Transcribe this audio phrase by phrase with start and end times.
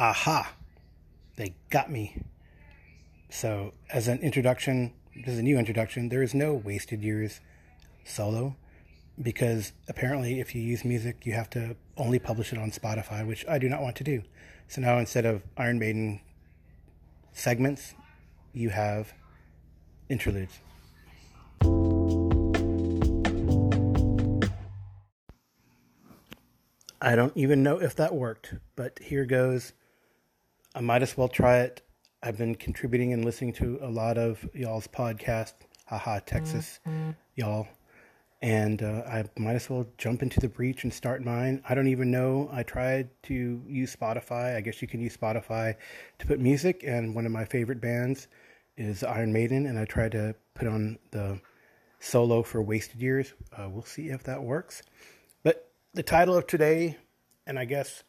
[0.00, 0.54] aha,
[1.36, 2.16] they got me.
[3.28, 4.94] So, as an introduction,
[5.26, 7.40] as a new introduction, there is no wasted years
[8.04, 8.56] solo
[9.20, 13.44] because apparently, if you use music, you have to only publish it on Spotify, which
[13.46, 14.22] I do not want to do.
[14.68, 16.20] So now instead of Iron Maiden
[17.32, 17.94] segments,
[18.54, 19.12] you have
[20.08, 20.58] interludes.
[27.02, 29.72] I don't even know if that worked, but here goes.
[30.74, 31.82] I might as well try it.
[32.22, 35.54] I've been contributing and listening to a lot of y'all's podcast,
[35.86, 36.78] haha, Texas,
[37.34, 37.66] y'all.
[38.42, 41.62] And uh, I might as well jump into the breach and start mine.
[41.68, 42.48] I don't even know.
[42.52, 44.56] I tried to use Spotify.
[44.56, 45.74] I guess you can use Spotify
[46.20, 46.82] to put music.
[46.86, 48.28] And one of my favorite bands
[48.76, 49.66] is Iron Maiden.
[49.66, 51.40] And I tried to put on the
[51.98, 53.34] solo for Wasted Years.
[53.54, 54.82] Uh, we'll see if that works.
[55.42, 56.96] But the title of today,
[57.46, 58.04] and I guess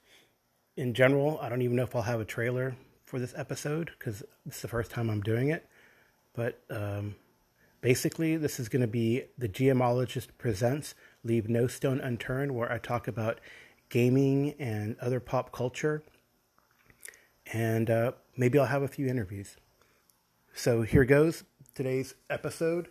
[0.81, 4.23] in general, I don't even know if I'll have a trailer for this episode because
[4.47, 5.67] it's the first time I'm doing it.
[6.33, 7.13] But um,
[7.81, 12.79] basically, this is going to be the GMologist Presents Leave No Stone Unturned, where I
[12.79, 13.39] talk about
[13.89, 16.01] gaming and other pop culture.
[17.53, 19.57] And uh, maybe I'll have a few interviews.
[20.55, 21.43] So here goes
[21.75, 22.87] today's episode.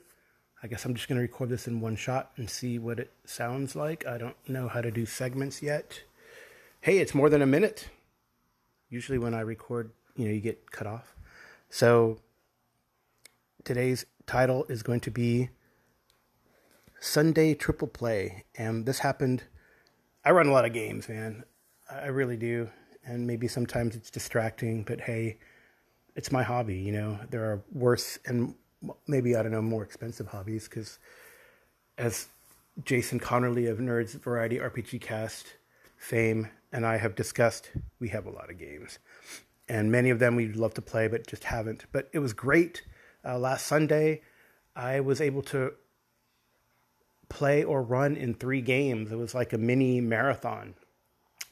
[0.62, 3.10] I guess I'm just going to record this in one shot and see what it
[3.24, 4.06] sounds like.
[4.06, 6.02] I don't know how to do segments yet.
[6.82, 7.90] Hey, it's more than a minute.
[8.88, 11.14] Usually, when I record you know you get cut off.
[11.68, 12.20] So
[13.64, 15.50] today's title is going to be
[16.98, 19.42] Sunday Triple Play, and this happened.
[20.24, 21.44] I run a lot of games, man.
[21.90, 22.70] I really do,
[23.04, 25.36] and maybe sometimes it's distracting, but hey,
[26.16, 26.78] it's my hobby.
[26.78, 28.54] You know, there are worse and
[29.06, 30.98] maybe I don't know more expensive hobbies because
[31.98, 32.28] as
[32.84, 35.56] Jason Connerly of Nerds Variety RPG Cast
[36.00, 37.70] fame and I have discussed,
[38.00, 38.98] we have a lot of games
[39.70, 41.86] and many of them we'd love to play, but just haven't.
[41.92, 42.82] But it was great.
[43.24, 44.22] Uh, last Sunday,
[44.74, 45.74] I was able to
[47.28, 49.12] play or run in three games.
[49.12, 50.74] It was like a mini marathon.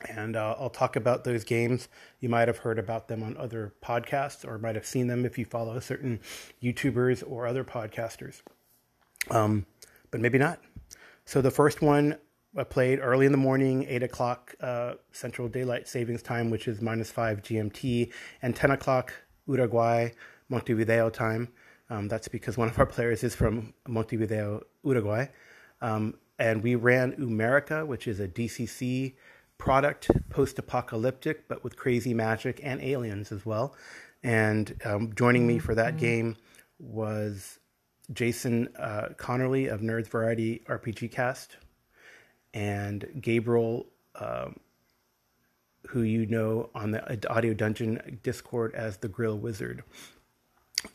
[0.09, 1.89] And uh, I'll talk about those games.
[2.19, 5.39] You might have heard about them on other podcasts or might have seen them if
[5.39, 6.19] you follow certain
[6.61, 8.43] YouTubers or other podcasters.
[9.31, 9.65] Um,
[10.11, 10.61] but maybe not.
[11.25, 12.17] So the first one
[12.65, 17.11] played early in the morning, 8 o'clock uh, Central Daylight Savings Time, which is minus
[17.11, 19.13] 5 GMT, and 10 o'clock
[19.47, 20.11] Uruguay,
[20.49, 21.49] Montevideo time.
[21.91, 25.27] Um, that's because one of our players is from Montevideo, Uruguay.
[25.81, 29.15] Um, and we ran Umerica, which is a DCC
[29.57, 33.75] product, post apocalyptic, but with crazy magic and aliens as well.
[34.23, 35.99] And um, joining me for that mm-hmm.
[35.99, 36.37] game
[36.79, 37.59] was
[38.13, 41.57] Jason uh, Connerly of Nerds Variety RPG Cast,
[42.55, 43.87] and Gabriel,
[44.17, 44.59] um,
[45.89, 49.85] who you know on the Audio Dungeon Discord as the Grill Wizard.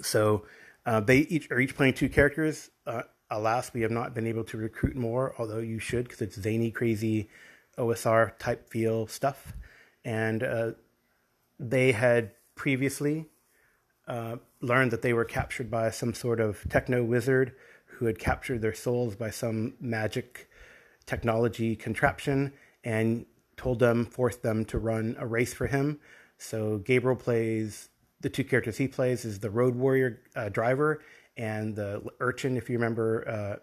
[0.02, 0.46] So
[0.86, 2.70] uh, they each are each playing two characters.
[2.86, 6.40] Uh, alas, we have not been able to recruit more, although you should because it's
[6.40, 7.30] zany, crazy
[7.78, 9.54] OSR type feel stuff.
[10.06, 10.72] And uh,
[11.60, 13.30] they had previously
[14.08, 17.54] uh, learned that they were captured by some sort of techno wizard
[17.86, 20.50] who had captured their souls by some magic
[21.06, 22.54] technology contraption
[22.84, 23.26] and
[23.58, 26.00] told them, forced them to run a race for him.
[26.38, 27.90] So Gabriel plays
[28.24, 31.02] the two characters he plays is the Road Warrior uh, driver
[31.38, 32.58] and the urchin.
[32.58, 33.60] If you remember uh,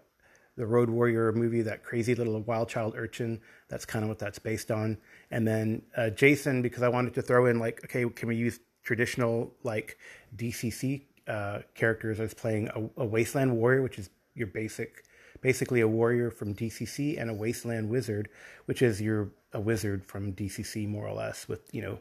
[0.55, 4.39] the Road Warrior movie, that crazy little wild child urchin, that's kind of what that's
[4.39, 4.97] based on.
[5.31, 8.59] And then uh, Jason, because I wanted to throw in like, okay, can we use
[8.83, 9.97] traditional like
[10.35, 12.19] DCC uh, characters?
[12.19, 15.05] I was playing a, a Wasteland Warrior, which is your basic
[15.41, 18.29] basically a warrior from DCC and a wasteland wizard,
[18.65, 21.99] which is you're a wizard from DCC more or less with you know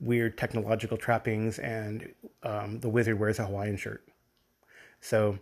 [0.00, 2.12] weird technological trappings, and
[2.42, 4.06] um, the wizard wears a Hawaiian shirt.
[5.00, 5.38] So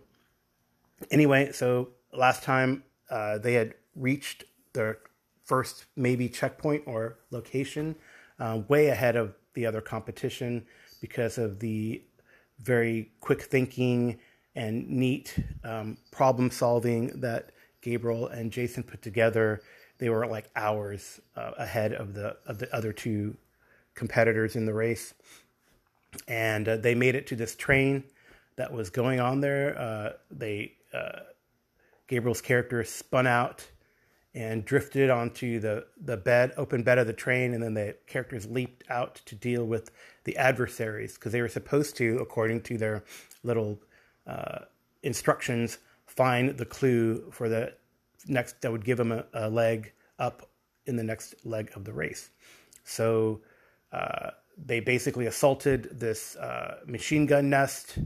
[1.11, 4.43] anyway, so last time uh, they had reached
[4.73, 4.99] their
[5.43, 7.95] first maybe checkpoint or location,
[8.39, 10.65] uh, way ahead of the other competition
[11.01, 12.01] because of the
[12.59, 14.19] very quick thinking
[14.55, 19.61] and neat um, problem solving that Gabriel and Jason put together.
[19.97, 23.37] They were like hours uh, ahead of the of the other two
[23.93, 25.13] competitors in the race,
[26.27, 28.03] and uh, they made it to this train
[28.55, 29.77] that was going on there.
[29.77, 31.19] Uh, they uh,
[32.07, 33.65] Gabriel's character spun out
[34.33, 38.45] and drifted onto the, the bed, open bed of the train, and then the characters
[38.45, 39.91] leaped out to deal with
[40.25, 43.03] the adversaries because they were supposed to, according to their
[43.43, 43.79] little
[44.27, 44.59] uh,
[45.03, 47.73] instructions find the clue for the
[48.27, 50.49] next that would give them a, a, leg up
[50.85, 52.29] in the next leg of the race.
[52.83, 53.41] So
[53.91, 57.99] uh, they basically assaulted this uh, machine gun nest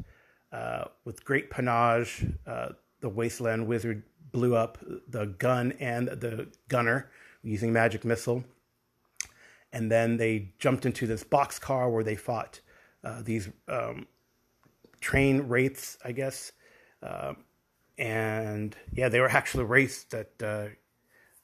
[0.51, 2.25] uh, with great panache.
[2.45, 2.69] Uh,
[3.01, 4.77] the wasteland wizard blew up
[5.07, 7.09] the gun and the gunner
[7.43, 8.43] using magic missile.
[9.71, 12.59] And then they jumped into this boxcar where they fought
[13.03, 14.07] uh, these um,
[14.99, 16.51] train wraiths, I guess.
[17.01, 17.33] Uh,
[17.97, 20.65] and yeah, they were actually wraiths that uh,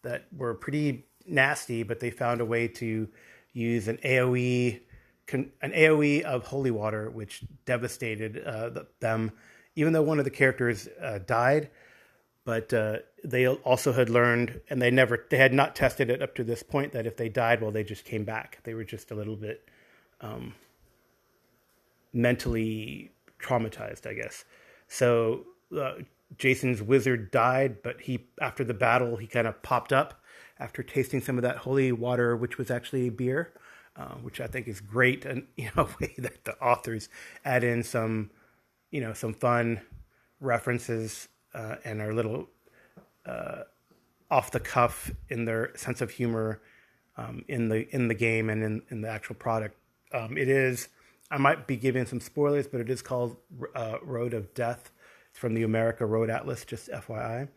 [0.03, 3.07] that were pretty nasty, but they found a way to
[3.53, 4.81] use an AOE
[5.31, 9.31] an AOE of holy water, which devastated uh, them.
[9.75, 11.69] Even though one of the characters uh, died,
[12.45, 16.35] but uh, they also had learned, and they never they had not tested it up
[16.35, 18.59] to this point that if they died, well, they just came back.
[18.63, 19.67] They were just a little bit
[20.21, 20.53] um,
[22.13, 23.11] mentally
[23.45, 24.45] traumatized, I guess.
[24.87, 25.45] So
[25.77, 25.93] uh,
[26.37, 30.21] Jason's wizard died, but he after the battle he kind of popped up
[30.59, 33.53] after tasting some of that holy water, which was actually beer,
[33.95, 37.09] uh, which I think is great, and you know, way that the authors
[37.43, 38.31] add in some,
[38.91, 39.81] you know, some fun
[40.39, 42.47] references uh, and are a little
[43.25, 43.63] uh,
[44.29, 46.61] off the cuff in their sense of humor
[47.17, 49.77] um, in the in the game and in, in the actual product.
[50.13, 50.89] Um, it is.
[51.31, 53.37] I might be giving some spoilers, but it is called
[53.73, 54.91] uh, Road of Death.
[55.29, 57.49] It's from the Umerica Road Atlas, just FYI.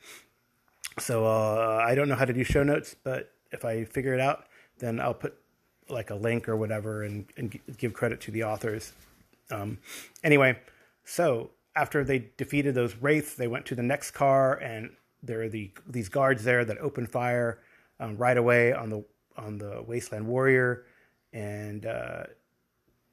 [0.98, 4.20] So uh, I don't know how to do show notes, but if I figure it
[4.20, 4.46] out,
[4.78, 5.34] then I'll put
[5.88, 8.92] like a link or whatever and, and give credit to the authors.
[9.50, 9.78] Um,
[10.22, 10.58] anyway,
[11.04, 14.90] so after they defeated those wraiths, they went to the next car, and
[15.22, 17.60] there are the these guards there that open fire
[18.00, 19.04] um, right away on the
[19.36, 20.84] on the wasteland warrior,
[21.32, 22.24] and uh,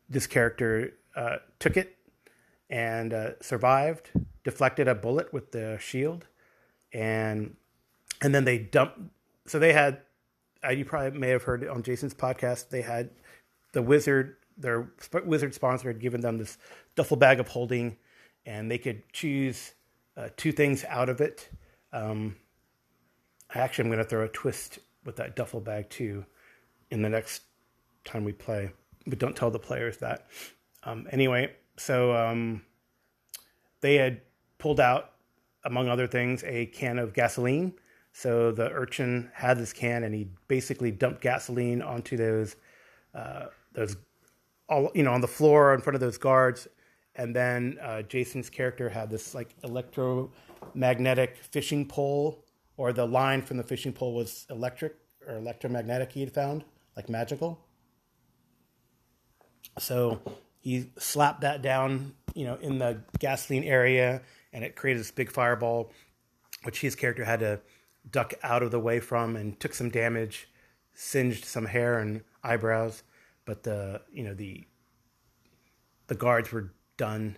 [0.09, 1.97] this character uh, took it
[2.69, 4.11] and uh, survived,
[4.43, 6.27] deflected a bullet with the shield,
[6.93, 7.55] and
[8.21, 8.99] and then they dumped.
[9.47, 10.01] So they had,
[10.65, 13.11] uh, you probably may have heard on Jason's podcast, they had
[13.73, 14.89] the wizard, their
[15.25, 16.57] wizard sponsor had given them this
[16.95, 17.97] duffel bag of holding
[18.45, 19.73] and they could choose
[20.17, 21.49] uh, two things out of it.
[21.91, 22.35] Um,
[23.53, 26.25] actually, I'm going to throw a twist with that duffel bag too
[26.91, 27.43] in the next
[28.03, 28.71] time we play,
[29.07, 30.27] but don't tell the players that.
[30.83, 32.61] Um, anyway, so um,
[33.81, 34.21] they had
[34.57, 35.11] pulled out,
[35.63, 37.73] among other things, a can of gasoline.
[38.13, 42.55] So the urchin had this can, and he basically dumped gasoline onto those,
[43.13, 43.97] uh, those,
[44.69, 46.67] all you know, on the floor in front of those guards,
[47.15, 52.45] and then uh, Jason's character had this like electromagnetic fishing pole,
[52.77, 54.95] or the line from the fishing pole was electric
[55.27, 56.11] or electromagnetic.
[56.11, 56.63] He had found
[56.95, 57.64] like magical.
[59.79, 60.21] So
[60.61, 64.21] he slapped that down, you know, in the gasoline area,
[64.53, 65.91] and it created this big fireball,
[66.63, 67.59] which his character had to
[68.11, 70.47] duck out of the way from, and took some damage,
[70.93, 73.03] singed some hair and eyebrows,
[73.45, 74.63] but the you know the
[76.07, 77.37] the guards were done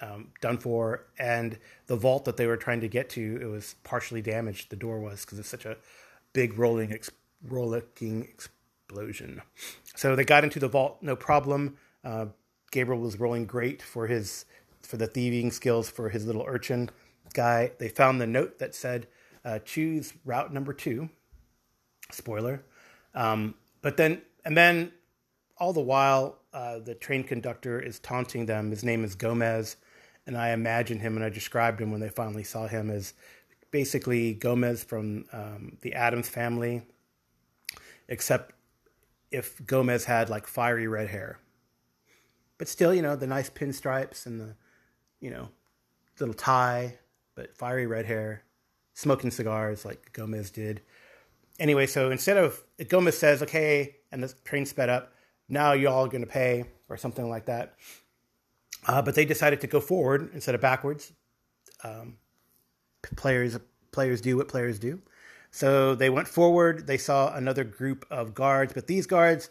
[0.00, 3.74] um, done for, and the vault that they were trying to get to it was
[3.84, 4.70] partially damaged.
[4.70, 5.76] The door was because it's such a
[6.32, 7.10] big rolling ex-
[7.46, 7.84] rolling
[8.22, 9.42] explosion.
[9.94, 11.76] So they got into the vault, no problem.
[12.04, 12.26] Uh,
[12.70, 14.44] Gabriel was rolling great for his
[14.82, 16.90] for the thieving skills for his little urchin
[17.32, 17.72] guy.
[17.78, 19.06] They found the note that said,
[19.44, 21.08] uh, "Choose route number two.
[22.10, 22.62] Spoiler.
[23.14, 24.92] Um, but then and then
[25.56, 28.70] all the while uh, the train conductor is taunting them.
[28.70, 29.76] His name is Gomez,
[30.26, 33.14] and I imagine him and I described him when they finally saw him as
[33.70, 36.82] basically Gomez from um, the Addams family,
[38.08, 38.53] except
[39.34, 41.38] if Gomez had like fiery red hair.
[42.58, 44.54] But still, you know, the nice pinstripes and the,
[45.20, 45.48] you know,
[46.20, 46.98] little tie,
[47.34, 48.44] but fiery red hair,
[48.94, 50.82] smoking cigars like Gomez did.
[51.58, 55.12] Anyway, so instead of Gomez says, okay, and the train sped up,
[55.48, 57.74] now y'all are going to pay or something like that.
[58.86, 61.12] Uh, but they decided to go forward instead of backwards.
[61.82, 62.18] Um,
[63.16, 63.58] players
[63.92, 65.00] players do what players do.
[65.54, 66.88] So they went forward.
[66.88, 69.50] They saw another group of guards, but these guards,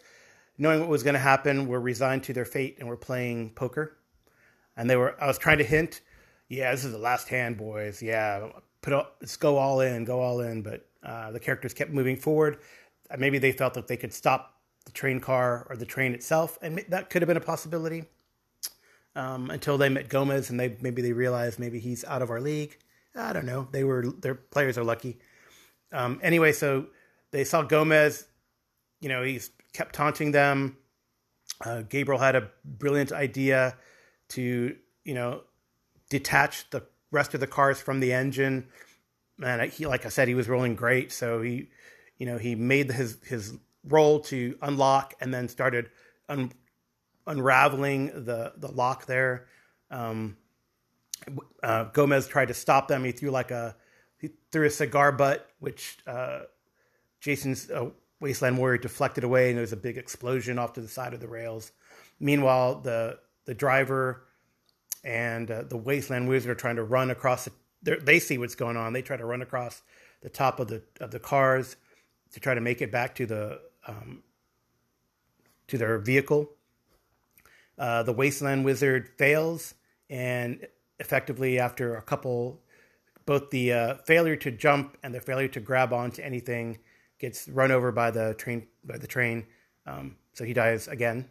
[0.58, 3.96] knowing what was going to happen, were resigned to their fate and were playing poker.
[4.76, 5.16] And they were.
[5.18, 6.02] I was trying to hint,
[6.50, 8.02] yeah, this is the last hand, boys.
[8.02, 8.50] Yeah,
[8.82, 10.60] put up, let's go all in, go all in.
[10.60, 12.58] But uh, the characters kept moving forward.
[13.16, 16.84] Maybe they felt that they could stop the train car or the train itself, and
[16.90, 18.04] that could have been a possibility.
[19.16, 22.42] Um, until they met Gomez and they maybe they realized maybe he's out of our
[22.42, 22.76] league.
[23.14, 23.68] I don't know.
[23.72, 25.18] They were their players are lucky.
[25.94, 26.86] Um, anyway, so
[27.30, 28.26] they saw Gomez.
[29.00, 30.76] You know, he's kept taunting them.
[31.64, 33.76] Uh, Gabriel had a brilliant idea
[34.30, 35.42] to you know
[36.10, 38.66] detach the rest of the cars from the engine.
[39.42, 41.12] And he, like I said, he was rolling great.
[41.12, 41.68] So he,
[42.18, 45.90] you know, he made his his roll to unlock and then started
[46.28, 46.52] un-
[47.26, 49.46] unraveling the the lock there.
[49.90, 50.36] Um,
[51.62, 53.04] uh, Gomez tried to stop them.
[53.04, 53.76] He threw like a
[54.24, 56.40] he threw a cigar butt, which uh,
[57.20, 57.90] Jason's uh,
[58.20, 61.20] Wasteland Warrior deflected away, and there was a big explosion off to the side of
[61.20, 61.72] the rails.
[62.18, 64.24] Meanwhile, the the driver
[65.04, 67.48] and uh, the Wasteland Wizard are trying to run across.
[67.82, 68.94] The, they see what's going on.
[68.94, 69.82] They try to run across
[70.22, 71.76] the top of the of the cars
[72.32, 74.22] to try to make it back to the um,
[75.68, 76.50] to their vehicle.
[77.76, 79.74] Uh, the Wasteland Wizard fails,
[80.08, 80.66] and
[80.98, 82.62] effectively, after a couple,
[83.26, 86.78] both the uh, failure to jump and the failure to grab onto anything,
[87.18, 88.66] gets run over by the train.
[88.84, 89.46] By the train,
[89.86, 91.28] um, so he dies again.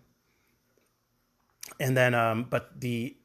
[1.79, 3.15] And then, um, but the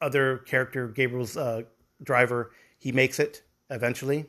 [0.00, 1.62] other character, Gabriel's uh,
[2.02, 4.26] driver, he makes it eventually.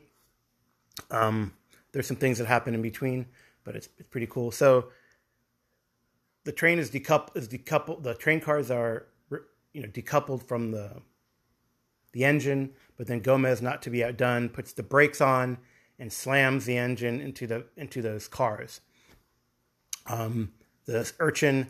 [1.10, 1.54] Um,
[1.92, 3.26] there's some things that happen in between,
[3.64, 4.50] but it's, it's pretty cool.
[4.50, 4.88] So
[6.44, 7.36] the train is decoupled.
[7.36, 8.02] Is decoupled.
[8.02, 9.06] The train cars are
[9.72, 11.02] you know decoupled from the
[12.12, 15.58] the engine, but then Gomez, not to be outdone, puts the brakes on
[15.98, 18.80] and slams the engine into the into those cars.
[20.06, 20.52] Um,
[20.86, 21.68] the urchin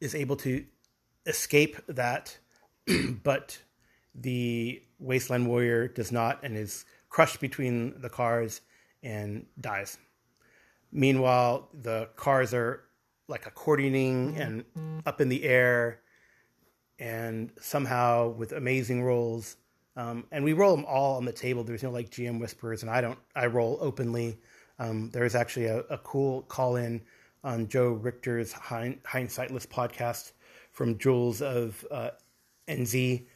[0.00, 0.64] is able to
[1.26, 2.38] escape that,
[3.22, 3.58] but
[4.14, 8.60] the wasteland warrior does not and is crushed between the cars
[9.02, 9.98] and dies.
[10.90, 12.84] Meanwhile, the cars are
[13.28, 14.64] like accordioning and
[15.06, 16.00] up in the air,
[16.98, 19.56] and somehow with amazing rolls.
[19.96, 21.62] Um, and we roll them all on the table.
[21.62, 23.18] There's no like GM whispers, and I don't.
[23.34, 24.38] I roll openly.
[24.78, 27.02] Um, there's actually a, a cool call in
[27.44, 30.32] on Joe Richter's Hind- Hindsightless podcast
[30.72, 32.10] from Julz of uh,
[32.66, 33.26] NZ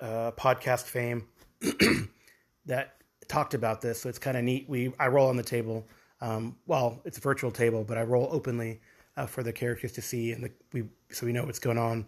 [0.00, 1.26] uh, podcast fame
[2.66, 2.96] that
[3.28, 4.02] talked about this.
[4.02, 4.68] So it's kind of neat.
[4.68, 5.88] We I roll on the table.
[6.20, 8.80] Um, well, it's a virtual table, but I roll openly
[9.16, 12.06] uh, for the characters to see, and the, we so we know what's going on.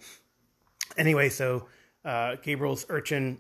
[0.96, 1.66] Anyway, so
[2.04, 3.38] uh, Gabriel's urchin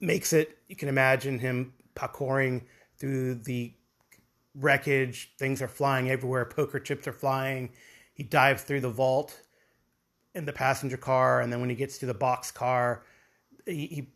[0.00, 0.58] makes it.
[0.68, 2.62] You can imagine him parkouring
[2.98, 3.72] through the
[4.54, 5.32] wreckage.
[5.38, 6.44] Things are flying everywhere.
[6.44, 7.70] Poker chips are flying.
[8.12, 9.40] He dives through the vault
[10.34, 13.02] in the passenger car, and then when he gets to the box car,
[13.66, 14.12] he, he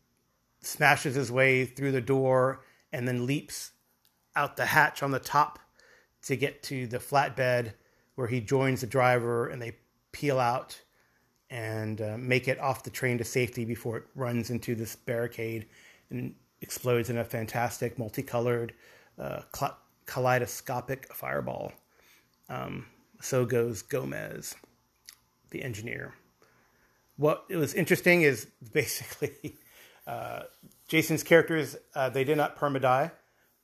[0.61, 3.73] smashes his way through the door and then leaps
[4.37, 5.59] out the hatch on the top
[6.23, 7.75] to get to the flatbed
[8.15, 9.77] where he joins the driver and they
[10.13, 10.81] peel out
[11.55, 15.67] and uh, make it off the train to safety before it runs into this barricade
[16.11, 18.75] and explodes in a fantastic multicolored
[19.21, 19.41] uh,
[20.05, 21.73] kaleidoscopic fireball.
[22.49, 22.87] Um,
[23.21, 24.57] so goes Gomez,
[25.51, 26.15] the engineer.
[27.19, 29.55] What was interesting is basically
[30.09, 30.43] uh,
[30.89, 33.13] Jason's characters, uh, they did not permadie.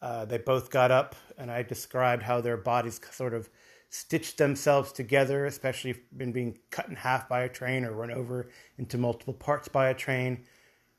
[0.00, 3.50] Uh, they both got up, and I described how their bodies sort of
[3.90, 8.48] stitched themselves together, especially in being cut in half by a train or run over
[8.78, 10.44] into multiple parts by a train.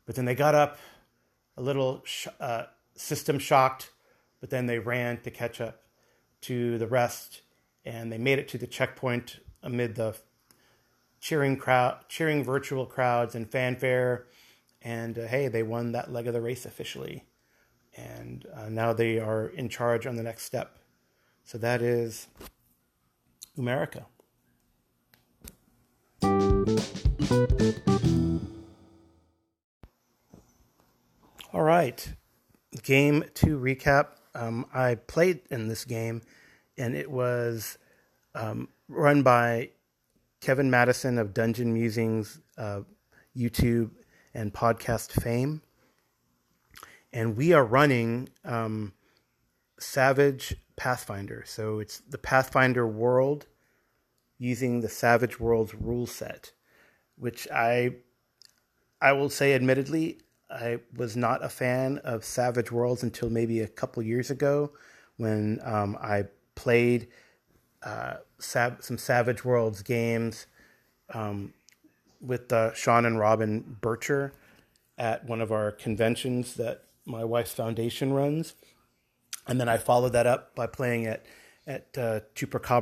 [0.05, 0.77] But then they got up,
[1.57, 3.91] a little sh- uh, system shocked,
[4.41, 5.83] but then they ran to catch up
[6.41, 7.41] to the rest,
[7.85, 10.15] and they made it to the checkpoint amid the
[11.21, 14.27] cheering crowd, cheering virtual crowds and fanfare.
[14.81, 17.23] And uh, hey, they won that leg of the race officially,
[17.95, 20.77] and uh, now they are in charge on the next step.
[21.45, 22.27] So that is
[23.57, 24.05] Umerica.
[31.53, 32.13] All right,
[32.83, 34.07] game two recap.
[34.33, 36.21] Um, I played in this game,
[36.77, 37.77] and it was
[38.33, 39.71] um, run by
[40.39, 42.81] Kevin Madison of Dungeon Musings, uh,
[43.35, 43.91] YouTube,
[44.33, 45.61] and podcast fame.
[47.11, 48.93] And we are running um,
[49.81, 51.43] Savage Pathfinder.
[51.45, 53.47] So it's the Pathfinder world
[54.37, 56.51] using the Savage Worlds rule set,
[57.17, 57.95] which I
[59.01, 60.19] I will say admittedly
[60.49, 64.71] I was not a fan of Savage Worlds until maybe a couple years ago
[65.17, 67.07] when um, I played
[67.83, 70.47] uh, Sav- some Savage Worlds games
[71.13, 71.53] um,
[72.19, 74.31] with uh, Sean and Robin Bircher
[74.97, 78.53] at one of our conventions that my wife's foundation runs
[79.47, 81.25] and then I followed that up by playing at
[81.67, 82.19] at uh,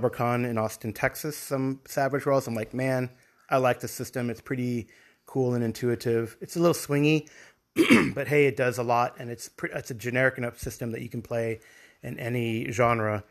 [0.10, 1.38] Con in Austin, Texas.
[1.38, 2.48] Some Savage Worlds.
[2.48, 3.10] I'm like, man,
[3.50, 4.30] I like the system.
[4.30, 4.88] It's pretty
[5.26, 6.38] cool and intuitive.
[6.42, 7.30] It's a little swingy,
[8.16, 11.02] but hey, it does a lot, and it's pre- it's a generic enough system that
[11.02, 11.60] you can play
[12.02, 13.24] in any genre.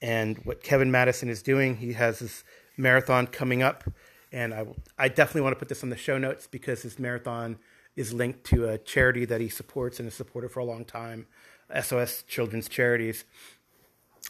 [0.00, 2.44] And what Kevin Madison is doing, he has this
[2.76, 3.84] marathon coming up,
[4.32, 6.98] and I will, I definitely want to put this on the show notes because his
[6.98, 7.58] marathon
[7.96, 11.26] is linked to a charity that he supports and has supported for a long time.
[11.74, 13.24] SOS Children's Charities.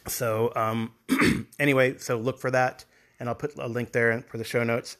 [0.06, 0.92] So um,
[1.58, 2.84] anyway, so look for that,
[3.20, 4.96] and I'll put a link there for the show notes.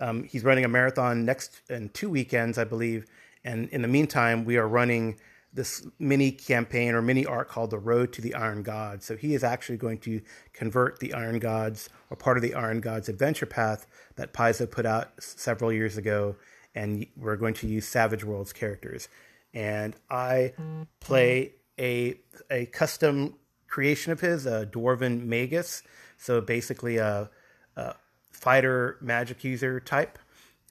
[0.00, 3.06] Um, he's running a marathon next in two weekends, I believe.
[3.44, 5.18] And in the meantime, we are running
[5.52, 9.04] this mini campaign or mini arc called The Road to the Iron Gods.
[9.04, 10.20] So he is actually going to
[10.52, 14.86] convert the Iron Gods or part of the Iron Gods adventure path that Paizo put
[14.86, 16.36] out several years ago.
[16.74, 19.08] And we're going to use Savage Worlds characters.
[19.52, 20.52] And I
[21.00, 22.14] play a,
[22.50, 23.34] a custom
[23.66, 25.82] creation of his, a Dwarven Magus.
[26.18, 27.30] So basically a,
[27.76, 27.94] a
[28.30, 30.18] fighter magic user type.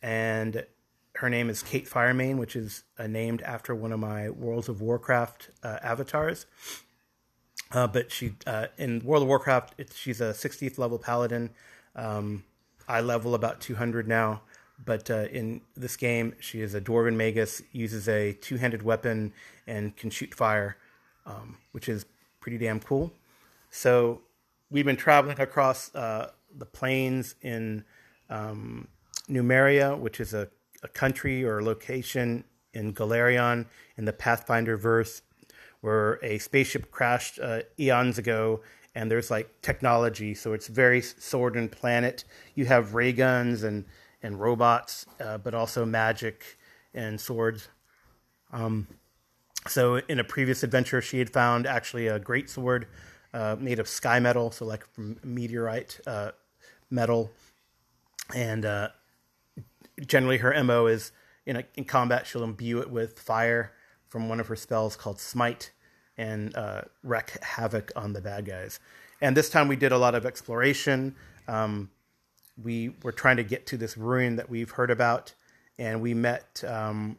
[0.01, 0.65] And
[1.15, 4.81] her name is Kate Firemane, which is uh, named after one of my Worlds of
[4.81, 6.45] Warcraft uh, avatars.
[7.71, 11.49] Uh, but she uh, in World of Warcraft, it, she's a 60th level paladin.
[11.95, 12.43] Um,
[12.87, 14.41] I level about 200 now,
[14.83, 19.33] but uh, in this game, she is a dwarven magus, uses a two-handed weapon,
[19.67, 20.77] and can shoot fire,
[21.29, 22.05] um, which is
[22.41, 23.13] pretty damn cool.
[23.69, 24.21] So
[24.69, 27.85] we've been traveling across uh, the plains in
[28.29, 28.89] um,
[29.29, 30.49] Numeria, which is a
[30.83, 32.43] a country or a location
[32.73, 33.65] in Golarion
[33.97, 35.21] in the Pathfinder verse
[35.81, 38.61] where a spaceship crashed uh, eons ago
[38.95, 40.33] and there's like technology.
[40.33, 42.25] So it's very sword and planet.
[42.55, 43.85] You have ray guns and
[44.21, 46.57] and robots uh, but also magic
[46.93, 47.69] and swords.
[48.51, 48.87] Um,
[49.67, 52.87] so in a previous adventure she had found actually a great sword
[53.33, 54.85] uh, made of sky metal so like
[55.23, 56.31] meteorite uh,
[56.89, 57.31] metal.
[58.35, 58.89] And uh,
[60.05, 61.11] generally her mo is
[61.45, 63.73] in a, in combat she'll imbue it with fire
[64.07, 65.71] from one of her spells called smite
[66.17, 68.79] and uh, wreak havoc on the bad guys.
[69.21, 71.15] And this time we did a lot of exploration.
[71.47, 71.89] Um,
[72.61, 75.33] we were trying to get to this ruin that we've heard about
[75.77, 77.17] and we met um,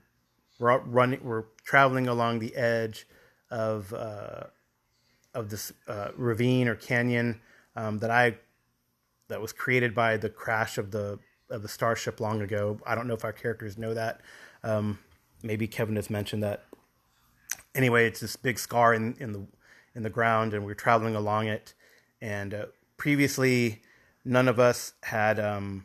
[0.58, 3.06] we're running we're traveling along the edge
[3.48, 4.42] of uh,
[5.34, 7.40] of this uh, ravine or canyon
[7.76, 8.34] um, that I
[9.28, 12.80] that was created by the crash of the of the starship long ago.
[12.84, 14.20] I don't know if our characters know that.
[14.64, 14.98] Um,
[15.44, 16.64] maybe Kevin has mentioned that.
[17.72, 19.46] Anyway, it's this big scar in, in the
[19.94, 21.74] in the ground, and we're traveling along it.
[22.20, 22.66] And uh,
[22.96, 23.82] previously,
[24.24, 25.84] none of us had um,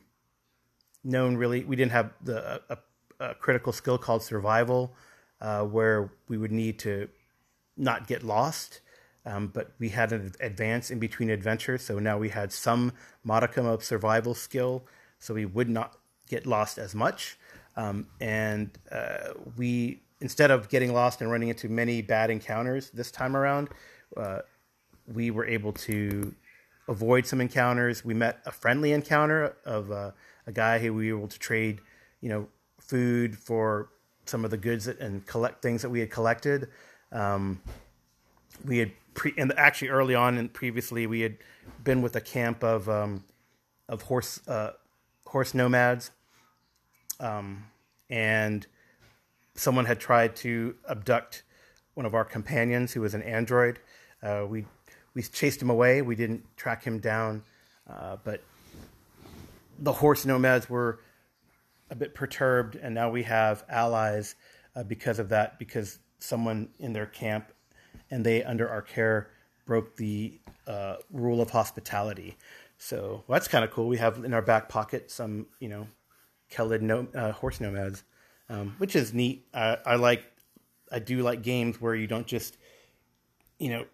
[1.04, 1.64] known really.
[1.64, 2.78] We didn't have the a,
[3.20, 4.96] a critical skill called survival,
[5.42, 7.10] uh, where we would need to
[7.78, 8.82] not get lost.
[9.28, 12.94] Um, but we had an advance in between adventures, so now we had some
[13.24, 14.84] modicum of survival skill
[15.18, 15.98] so we would not
[16.30, 17.38] get lost as much.
[17.76, 23.12] Um, and uh, we, instead of getting lost and running into many bad encounters this
[23.12, 23.70] time around,
[24.16, 24.40] uh,
[25.12, 26.34] we were able to
[26.88, 28.06] avoid some encounters.
[28.06, 30.12] We met a friendly encounter of uh,
[30.48, 31.82] a guy who we were able to trade,
[32.22, 32.48] you know,
[32.80, 33.90] food for
[34.26, 36.70] some of the goods that, and collect things that we had collected.
[37.12, 37.62] Um,
[38.64, 41.38] we had pre- and actually early on and previously we had
[41.84, 43.24] been with a camp of um,
[43.90, 44.72] of horse uh,
[45.26, 46.12] horse nomads,
[47.20, 47.66] um,
[48.10, 48.66] and
[49.56, 51.44] someone had tried to abduct
[51.94, 53.80] one of our companions who was an android.
[54.22, 54.66] Uh, we
[55.14, 56.02] we chased him away.
[56.02, 57.44] We didn't track him down,
[57.90, 58.44] uh, but
[59.80, 61.00] the horse nomads were
[61.90, 64.36] a bit perturbed, and now we have allies
[64.76, 65.60] uh, because of that.
[65.60, 67.52] Because someone in their camp
[68.10, 69.30] and they, under our care,
[69.66, 72.38] broke the uh, rule of hospitality.
[72.78, 73.88] So well, that's kind of cool.
[73.88, 75.88] We have in our back pocket some, you know,
[76.52, 78.04] Kellid no, uh, horse nomads,
[78.50, 79.48] um, which is neat.
[79.54, 80.26] I, I like,
[80.92, 82.58] I do like games where you don't just,
[83.58, 83.86] you know,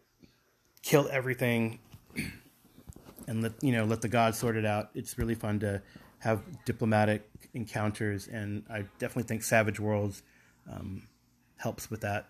[0.82, 1.80] kill everything
[3.28, 4.90] and let you know let the gods sort it out.
[4.94, 5.82] It's really fun to
[6.22, 10.24] have diplomatic encounters, and I definitely think Savage Worlds
[10.72, 11.08] um,
[11.58, 12.28] helps with that.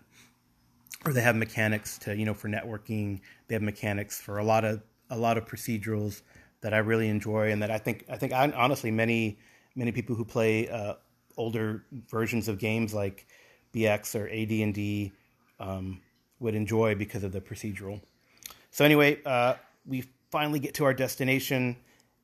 [1.04, 3.20] Or they have mechanics to you know for networking.
[3.48, 6.22] They have mechanics for a lot of a lot of procedurals
[6.62, 9.38] that I really enjoy, and that I think I think honestly many
[9.74, 10.94] many people who play uh,
[11.36, 13.26] older versions of games like
[13.74, 15.12] BX or AD and D
[15.58, 16.00] um,
[16.40, 18.00] would enjoy because of the procedural.
[18.70, 19.54] So anyway, uh,
[19.86, 21.76] we finally get to our destination,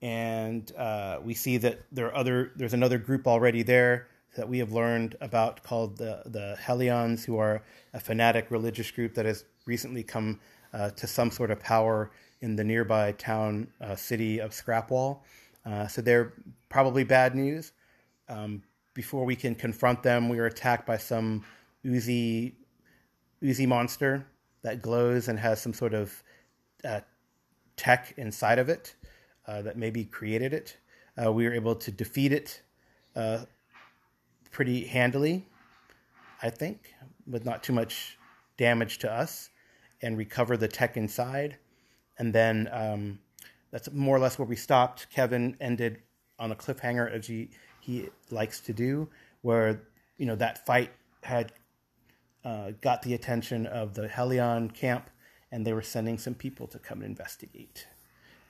[0.03, 4.59] and uh, we see that there are other there's another group already there that we
[4.59, 7.63] have learned about called the the Hellions, who are
[7.95, 10.41] a fanatic religious group that has recently come
[10.73, 15.21] uh, to some sort of power in the nearby town uh, city of Scrapwall.
[15.67, 16.33] Uh, so they're
[16.69, 17.73] probably bad news.
[18.29, 18.63] Um,
[18.95, 21.45] before we can confront them, we are attacked by some
[21.85, 22.57] oozy,
[23.43, 24.27] oozy monster
[24.63, 26.23] that glows and has some sort of
[26.85, 27.01] uh,
[27.77, 28.95] tech inside of it
[29.49, 30.77] uh, that maybe created it.
[31.21, 32.63] Uh, we were able to defeat it
[33.17, 33.39] uh,
[34.53, 35.45] pretty handily,
[36.41, 36.95] I think,
[37.27, 38.17] with not too much
[38.57, 39.51] damage to us,
[40.01, 41.59] and recover the tech inside
[42.19, 43.19] and then um,
[43.71, 45.09] that's more or less where we stopped.
[45.11, 46.03] Kevin ended
[46.39, 49.09] on a cliffhanger as he he likes to do,
[49.43, 49.83] where
[50.17, 50.91] you know that fight
[51.23, 51.53] had
[52.45, 55.11] uh, got the attention of the Hellion camp,
[55.51, 57.87] and they were sending some people to come investigate,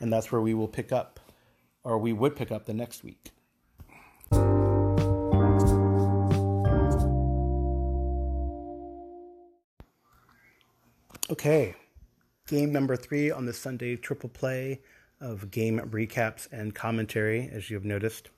[0.00, 1.20] and that's where we will pick up,
[1.84, 3.30] or we would pick up the next week.
[11.30, 11.74] Okay,
[12.46, 14.80] game number three on the Sunday triple play
[15.20, 18.30] of game recaps and commentary, as you have noticed.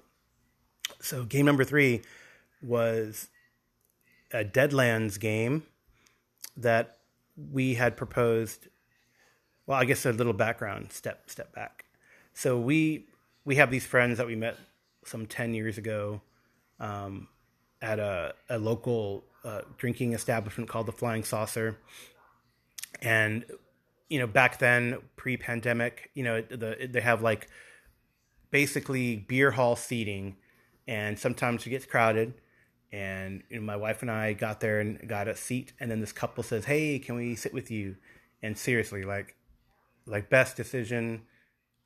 [1.01, 2.03] So, game number three
[2.61, 3.29] was
[4.33, 5.64] a Deadlands game
[6.57, 6.99] that
[7.37, 8.68] we had proposed.
[9.66, 11.85] Well, I guess a little background step step back.
[12.35, 13.07] So we
[13.44, 14.57] we have these friends that we met
[15.05, 16.20] some ten years ago
[16.79, 17.29] um,
[17.81, 21.79] at a, a local uh, drinking establishment called the Flying Saucer,
[23.01, 23.44] and
[24.09, 27.49] you know back then pre-pandemic you know the they have like
[28.51, 30.37] basically beer hall seating
[30.87, 32.35] and sometimes it gets crowded.
[32.92, 36.01] And you know, my wife and i got there and got a seat and then
[36.01, 37.96] this couple says hey can we sit with you?
[38.42, 39.37] And seriously like
[40.07, 41.23] like best decision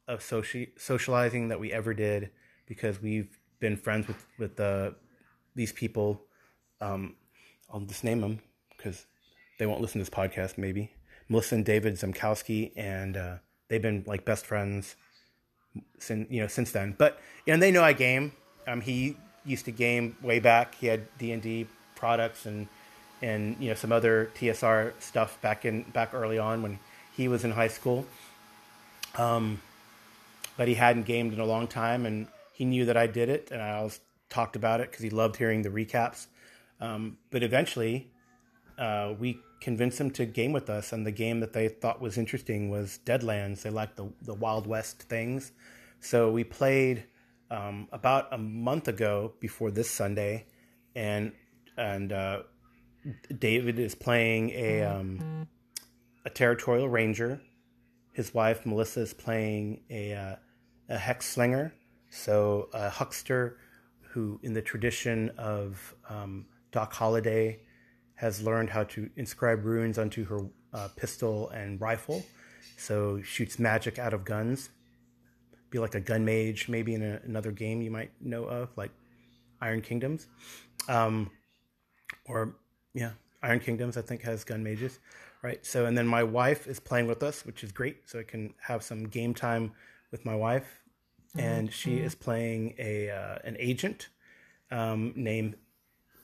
[0.07, 2.31] of social socializing that we ever did
[2.67, 4.95] because we've been friends with with the
[5.55, 6.23] these people
[6.81, 7.15] um
[7.73, 8.41] i'll just name them
[8.77, 9.07] because
[9.59, 10.91] they won't listen to this podcast maybe
[11.29, 13.37] Melissa and David Zamkowski, and uh,
[13.69, 14.97] they've been like best friends
[15.99, 16.95] since you know since then.
[16.99, 18.33] But know they know I game.
[18.67, 20.75] Um, he used to game way back.
[20.75, 22.69] He had D and D products and
[23.23, 26.79] and you know some other TSR stuff back in back early on when
[27.17, 28.07] he was in high school.
[29.17, 29.61] Um,
[30.57, 33.51] but he hadn't gamed in a long time, and he knew that I did it,
[33.51, 36.27] and I always talked about it because he loved hearing the recaps.
[36.81, 38.11] Um, but eventually,
[38.79, 42.19] uh, we convinced him to game with us, and the game that they thought was
[42.19, 43.63] interesting was Deadlands.
[43.63, 45.53] They liked the the Wild West things,
[46.01, 47.05] so we played
[47.51, 50.47] um, about a month ago before this Sunday,
[50.95, 51.33] and
[51.77, 52.43] and uh,
[53.37, 55.49] David is playing a um,
[56.25, 57.41] a territorial ranger.
[58.13, 60.37] His wife Melissa is playing a uh,
[60.89, 61.75] a hex slinger,
[62.11, 63.59] so a huckster
[64.01, 67.61] who, in the tradition of um, Doc Holliday
[68.15, 72.25] has learned how to inscribe runes onto her uh, pistol and rifle.
[72.77, 74.71] So shoots magic out of guns.
[75.71, 78.93] Be like a gun mage, maybe in a, another game you might know of, like
[79.61, 80.29] Iron Kingdoms,
[80.89, 81.31] um,
[82.27, 82.55] or
[82.93, 83.11] yeah,
[83.43, 83.97] Iron Kingdoms.
[83.97, 85.01] I think has gun mages,
[85.45, 85.65] right?
[85.65, 88.09] So and then my wife is playing with us, which is great.
[88.09, 89.73] So I can have some game time
[90.11, 90.83] with my wife,
[91.37, 94.09] and she is playing a uh, an agent
[94.71, 95.57] um, named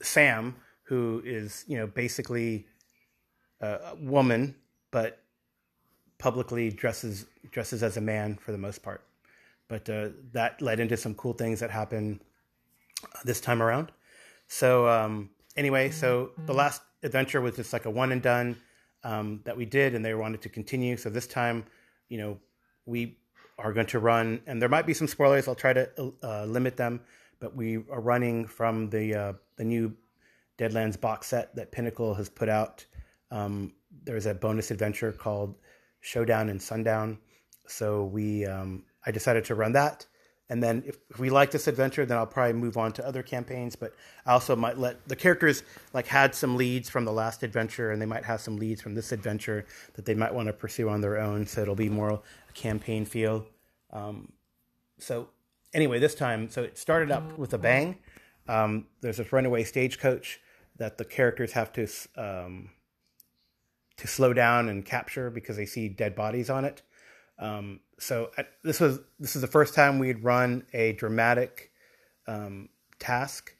[0.01, 2.65] Sam who is you know basically
[3.61, 4.55] a woman
[4.89, 5.19] but
[6.17, 9.03] publicly dresses dresses as a man for the most part.
[9.67, 12.21] But uh, that led into some cool things that happened
[13.23, 13.91] this time around.
[14.47, 18.57] So um, anyway, so the last adventure was just like a one and done
[19.03, 20.97] um, that we did, and they wanted to continue.
[20.97, 21.65] So this time,
[22.09, 22.37] you know,
[22.85, 23.17] we
[23.57, 25.47] are going to run, and there might be some spoilers.
[25.47, 27.01] I'll try to uh, limit them,
[27.39, 29.95] but we are running from the uh, the new
[30.57, 32.85] Deadlands box set that Pinnacle has put out.
[33.31, 35.55] Um, there's a bonus adventure called
[36.01, 37.17] Showdown and Sundown.
[37.67, 40.05] So we, um, I decided to run that.
[40.51, 43.23] And then if, if, we like this adventure, then I'll probably move on to other
[43.23, 43.77] campaigns.
[43.77, 47.91] But I also might let the characters like had some leads from the last adventure,
[47.91, 50.89] and they might have some leads from this adventure that they might want to pursue
[50.89, 51.47] on their own.
[51.47, 52.19] So it'll be more a
[52.53, 53.45] campaign feel.
[53.93, 54.33] Um,
[54.99, 55.29] so
[55.73, 57.95] anyway, this time, so it started up with a bang.
[58.49, 60.41] Um, there's a runaway stagecoach
[60.75, 61.87] that the characters have to
[62.17, 62.71] um,
[63.95, 66.81] to slow down and capture because they see dead bodies on it.
[67.41, 71.71] Um, so I, this was this is the first time we'd run a dramatic
[72.27, 73.53] um, task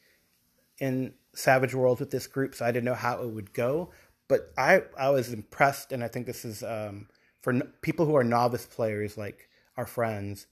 [0.80, 3.92] in Savage Worlds with this group, so I didn't know how it would go.
[4.30, 7.10] But I I was impressed, and I think this is um,
[7.42, 10.48] for people who are novice players like our friends.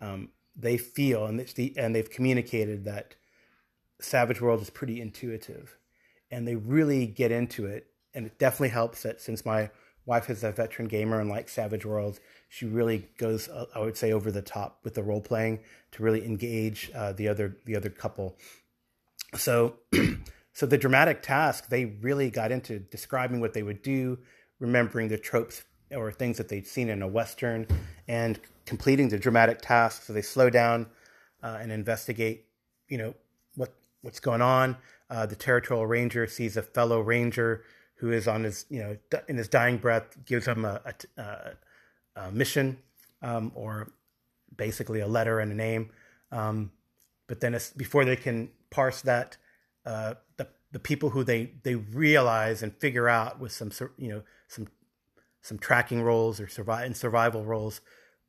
[0.00, 3.14] Um, they feel and they, and they've communicated that
[4.00, 5.78] Savage World is pretty intuitive
[6.30, 7.86] and they really get into it.
[8.14, 9.70] And it definitely helps that since my
[10.06, 13.96] wife is a veteran gamer and likes Savage Worlds, she really goes, uh, I would
[13.96, 15.60] say, over the top with the role playing
[15.92, 18.36] to really engage uh, the other the other couple.
[19.36, 19.76] So,
[20.52, 24.18] so the dramatic task, they really got into describing what they would do,
[24.58, 27.66] remembering the tropes or things that they'd seen in a western,
[28.08, 30.02] and completing the dramatic task.
[30.02, 30.86] So they slow down
[31.42, 32.46] uh, and investigate,
[32.88, 33.14] you know,
[33.56, 34.76] what what's going on.
[35.08, 37.64] Uh, the territorial ranger sees a fellow ranger
[38.02, 38.96] who is on his, you know,
[39.28, 40.82] in his dying breath, gives him a,
[41.16, 41.52] a,
[42.16, 42.76] a mission
[43.22, 43.92] um, or
[44.56, 45.88] basically a letter and a name.
[46.32, 46.72] Um,
[47.28, 49.36] but then before they can parse that,
[49.86, 54.22] uh, the the people who they they realize and figure out with some you know
[54.48, 54.66] some
[55.40, 57.80] some tracking roles or survive and survival roles,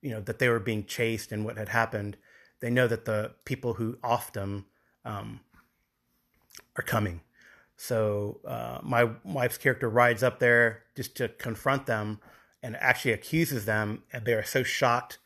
[0.03, 2.15] you know that they were being chased and what had happened.
[2.59, 4.67] They know that the people who off them
[5.03, 5.39] um,
[6.75, 7.21] are coming.
[7.83, 12.21] So uh, my wife's character rides up there just to confront them
[12.61, 15.19] and actually accuses them, and they are so shocked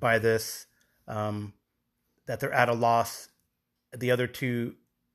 [0.00, 0.66] by this
[1.06, 1.52] um,
[2.26, 3.28] that they're at a loss.
[3.96, 4.74] The other two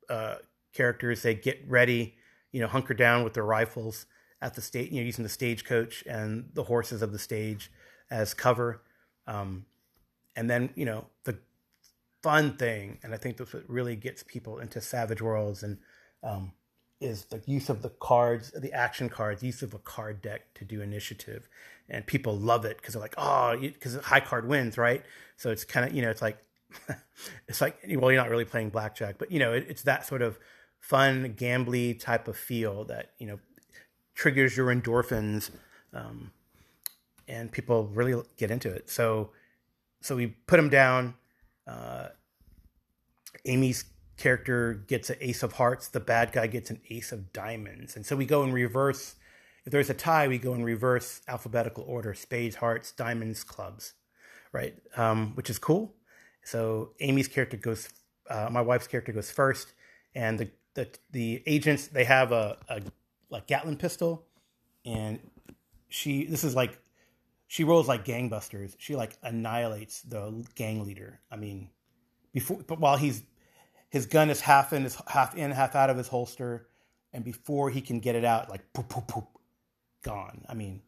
[0.09, 0.35] uh,
[0.71, 2.15] characters they get ready,
[2.53, 4.05] you know, hunker down with their rifles
[4.41, 7.73] at the state, you know, using the stagecoach and the horses of the stage
[8.09, 8.83] as cover.
[9.27, 9.65] Um,
[10.37, 11.39] and then you know the
[12.23, 15.79] fun thing, and I think that's what really gets people into Savage Worlds and
[16.23, 16.53] um,
[17.01, 20.65] is the use of the cards, the action cards, use of a card deck to
[20.65, 21.47] do initiative,
[21.89, 25.03] and people love it because they're like, oh, because high card wins, right?
[25.37, 26.37] So it's kind of you know, it's like,
[27.47, 30.21] it's like, well, you're not really playing blackjack, but you know, it, it's that sort
[30.21, 30.39] of
[30.79, 33.39] fun, gambly type of feel that you know
[34.13, 35.51] triggers your endorphins,
[35.93, 36.31] um,
[37.27, 38.89] and people really get into it.
[38.89, 39.31] So,
[40.01, 41.15] so we put them down.
[41.67, 42.09] Uh,
[43.45, 43.85] Amy's
[44.17, 47.95] character gets an ace of hearts, the bad guy gets an ace of diamonds.
[47.95, 49.15] And so we go in reverse.
[49.65, 53.93] If there's a tie, we go in reverse alphabetical order spades, hearts, diamonds, clubs,
[54.51, 54.75] right?
[54.95, 55.95] Um, which is cool.
[56.43, 57.89] So Amy's character goes,
[58.29, 59.73] uh, my wife's character goes first,
[60.13, 62.81] and the, the, the agents, they have a, a
[63.29, 64.25] like Gatling pistol,
[64.85, 65.19] and
[65.89, 66.79] she, this is like,
[67.47, 68.75] she rolls like gangbusters.
[68.77, 71.19] She like annihilates the gang leader.
[71.31, 71.69] I mean,
[72.33, 73.23] before, but while he's
[73.95, 76.67] his gun is half in, his half in, half out of his holster,
[77.13, 79.25] and before he can get it out, like poop, poop, poop,
[80.03, 80.43] gone.
[80.49, 80.81] I mean,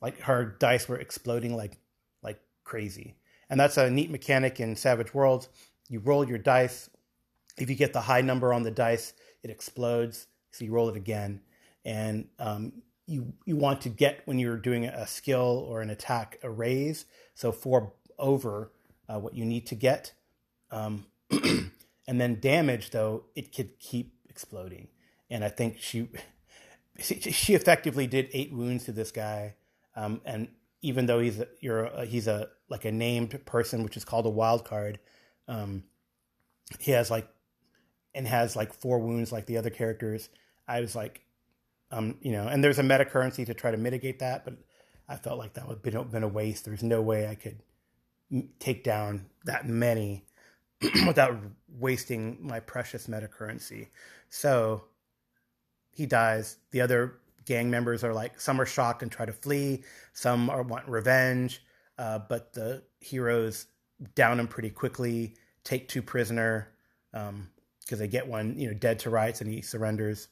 [0.00, 1.78] like her dice were exploding like
[2.22, 3.16] like crazy,
[3.50, 5.48] and that's a neat mechanic in Savage Worlds.
[5.88, 6.88] You roll your dice.
[7.58, 10.28] If you get the high number on the dice, it explodes.
[10.52, 11.40] So you roll it again,
[11.84, 16.38] and um, you you want to get when you're doing a skill or an attack
[16.44, 17.06] a raise.
[17.34, 18.70] So four over
[19.08, 20.12] uh, what you need to get.
[20.70, 21.06] Um,
[22.06, 24.88] and then damage though it could keep exploding.
[25.30, 26.08] And i think she
[26.98, 29.56] she effectively did eight wounds to this guy.
[29.96, 30.48] Um, and
[30.84, 34.26] even though he's a, you're a, he's a like a named person which is called
[34.26, 34.98] a wild card
[35.48, 35.84] um,
[36.78, 37.28] he has like
[38.14, 40.28] and has like four wounds like the other characters
[40.68, 41.22] i was like
[41.90, 44.54] um you know and there's a meta currency to try to mitigate that but
[45.08, 46.64] i felt like that would have been a waste.
[46.64, 47.60] There's no way i could
[48.58, 50.24] take down that many
[51.06, 51.36] without
[51.68, 53.88] wasting my precious meta currency.
[54.28, 54.84] So
[55.90, 56.56] he dies.
[56.70, 60.62] The other gang members are like, some are shocked and try to flee, some are
[60.62, 61.62] want revenge,
[61.98, 63.66] uh, but the heroes
[64.14, 66.68] down him pretty quickly, take two prisoner
[67.12, 70.28] because um, they get one, you know, dead to rights, and he surrenders.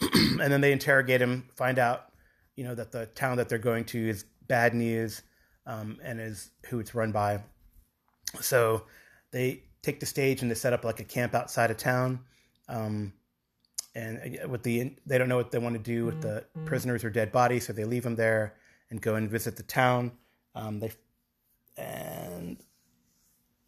[0.00, 2.12] and then they interrogate him, find out,
[2.54, 5.22] you know, that the town that they're going to is bad news,
[5.66, 7.40] um, and is who it's run by.
[8.42, 8.84] So
[9.30, 12.20] they take the stage and they set up like a camp outside of town.
[12.68, 13.12] Um,
[13.94, 17.02] and uh, with the they don't know what they want to do with the prisoners
[17.02, 18.54] or dead bodies, so they leave them there
[18.90, 20.12] and go and visit the town.
[20.54, 20.92] Um, they
[21.76, 22.58] and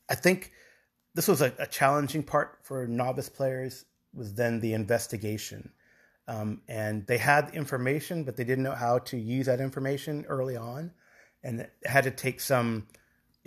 [0.08, 0.52] I think
[1.14, 5.70] this was a, a, challenging part for novice players was then the investigation.
[6.26, 10.56] Um, and they had information, but they didn't know how to use that information early
[10.56, 10.92] on,
[11.42, 12.86] and had to take some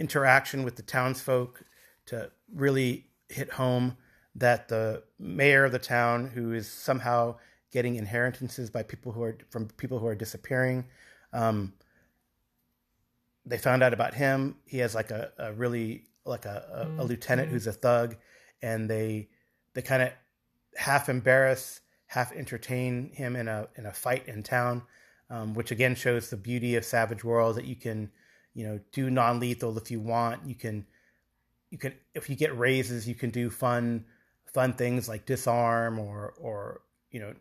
[0.02, 1.64] interaction with the townsfolk
[2.08, 3.96] to really hit home
[4.36, 7.36] that the mayor of the town, who is somehow
[7.72, 10.86] getting inheritances by people who are from people who are disappearing,
[11.32, 11.74] um,
[13.46, 14.56] they found out about him.
[14.66, 18.16] He has like a, a really like a, a, a, lieutenant who's a thug,
[18.62, 19.30] and they
[19.74, 20.12] they kind of
[20.76, 24.84] half embarrass, half entertain him in a in a fight in town,
[25.30, 28.12] um, which again shows the beauty of Savage World that you can
[28.54, 30.46] you know do non-lethal if you want.
[30.46, 30.86] You can
[31.70, 34.06] you can if you get raises you can do fun
[34.46, 37.34] fun things like disarm or or you know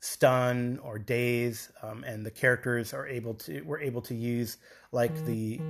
[0.00, 1.70] stun or daze.
[1.82, 4.58] Um, and the characters are able to we're able to use
[4.92, 5.60] like the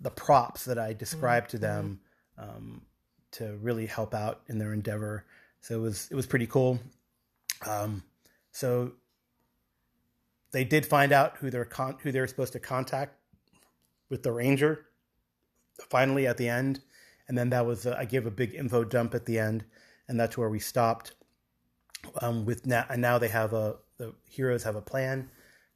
[0.00, 2.00] the props that i described to them
[2.38, 2.82] um,
[3.32, 5.24] to really help out in their endeavor.
[5.60, 6.78] So it was it was pretty cool.
[7.66, 8.02] Um,
[8.52, 8.92] so
[10.52, 13.14] they did find out who they're con- who they're supposed to contact
[14.08, 14.86] with the Ranger
[15.88, 16.80] finally at the end.
[17.28, 19.64] And then that was, uh, I gave a big info dump at the end,
[20.08, 21.14] and that's where we stopped.
[22.20, 25.28] Um, with now, and now they have a, the heroes have a plan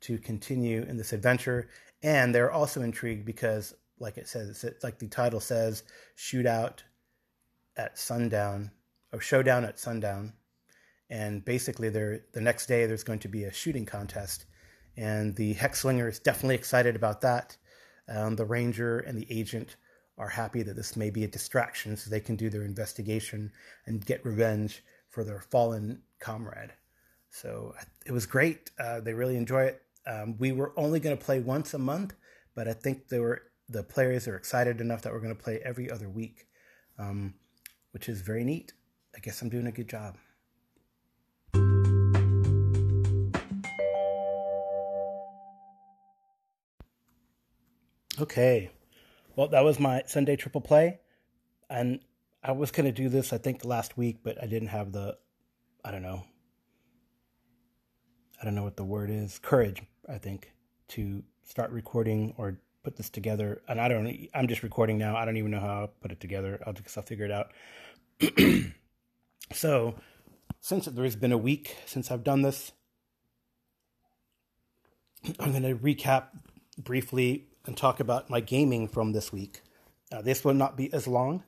[0.03, 1.69] to continue in this adventure.
[2.03, 5.85] And they're also intrigued because like it says, it's like the title says,
[6.17, 6.81] shootout
[7.77, 8.71] at sundown
[9.13, 10.33] or showdown at sundown.
[11.11, 14.47] And basically, there the next day there's going to be a shooting contest,
[14.97, 17.57] and the Hexslinger is definitely excited about that.
[18.11, 19.77] Um, the ranger and the agent
[20.19, 23.51] are happy that this may be a distraction, so they can do their investigation
[23.87, 26.73] and get revenge for their fallen comrade.
[27.31, 28.71] So it was great.
[28.79, 29.83] Uh, they really enjoy it.
[30.07, 32.15] Um, we were only going to play once a month,
[32.55, 35.61] but I think they were the players are excited enough that we're going to play
[35.65, 36.49] every other week,
[36.99, 37.35] um,
[37.93, 38.73] which is very neat.
[39.15, 40.17] I guess I'm doing a good job.
[48.21, 48.71] Okay,
[49.37, 51.01] well that was my Sunday triple play,
[51.69, 52.01] and
[52.43, 55.17] I was going to do this I think last week, but I didn't have the
[55.85, 56.25] I don't know
[58.41, 60.53] I don't know what the word is, courage, I think,
[60.89, 63.61] to start recording or put this together.
[63.69, 65.15] And I don't, I'm just recording now.
[65.15, 66.59] I don't even know how I'll put it together.
[66.67, 67.53] I'll just, I'll figure it out.
[69.53, 69.95] so,
[70.61, 72.73] since there's been a week since I've done this,
[75.39, 76.29] I'm going to recap
[76.79, 79.63] briefly and talk about my gaming from this week.
[80.13, 81.45] Uh, this will not be as long,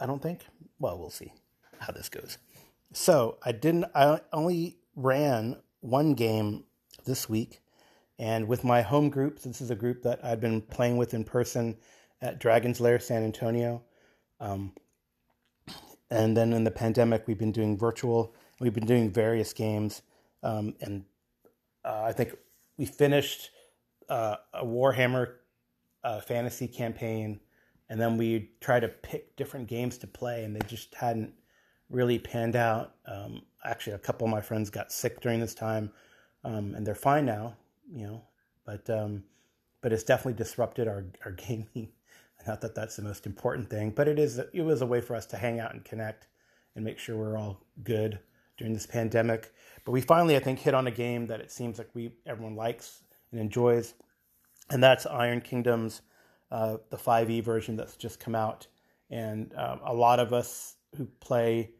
[0.00, 0.40] I don't think.
[0.78, 1.32] Well, we'll see
[1.78, 2.38] how this goes.
[2.92, 6.64] So, I didn't, I only ran one game
[7.04, 7.60] this week.
[8.18, 11.24] And with my home group, this is a group that I've been playing with in
[11.24, 11.76] person
[12.20, 13.82] at Dragon's Lair San Antonio.
[14.40, 14.72] Um,
[16.10, 18.34] and then in the pandemic, we've been doing virtual.
[18.60, 20.02] We've been doing various games.
[20.42, 21.04] Um, and
[21.84, 22.36] uh, I think
[22.76, 23.50] we finished
[24.08, 25.34] uh, a Warhammer
[26.02, 27.40] uh, fantasy campaign.
[27.88, 31.32] And then we tried to pick different games to play, and they just hadn't
[31.90, 32.94] really panned out.
[33.06, 35.90] Um, actually, a couple of my friends got sick during this time,
[36.44, 37.56] um, and they're fine now,
[37.92, 38.22] you know.
[38.64, 39.24] But um,
[39.82, 41.88] but it's definitely disrupted our our gaming.
[42.46, 44.38] Not that that's the most important thing, but it is.
[44.38, 46.26] It was a way for us to hang out and connect
[46.74, 48.18] and make sure we're all good
[48.58, 49.52] during this pandemic.
[49.84, 52.54] But we finally, I think, hit on a game that it seems like we everyone
[52.54, 53.03] likes
[53.34, 53.94] and enjoys,
[54.70, 56.02] and that's Iron Kingdoms,
[56.50, 58.66] uh, the 5e version that's just come out.
[59.10, 61.70] And um, a lot of us who play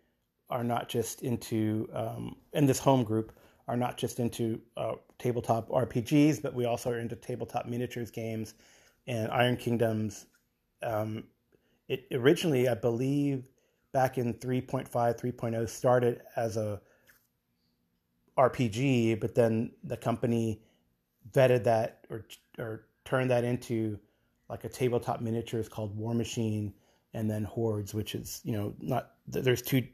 [0.51, 3.33] are not just into um, in this home group
[3.67, 8.55] are not just into uh, tabletop RPGs, but we also are into tabletop miniatures games
[9.07, 10.27] and Iron Kingdoms.
[10.83, 11.25] Um,
[11.89, 13.49] it originally, I believe,
[13.93, 16.81] back in 3.5, 3.0, started as a
[18.37, 20.61] RPG, but then the company
[21.35, 22.25] vetted that or
[22.59, 23.99] or turned that into
[24.49, 26.73] like a tabletop miniature miniatures called War Machine
[27.13, 29.87] and then hordes, which is you know not there's two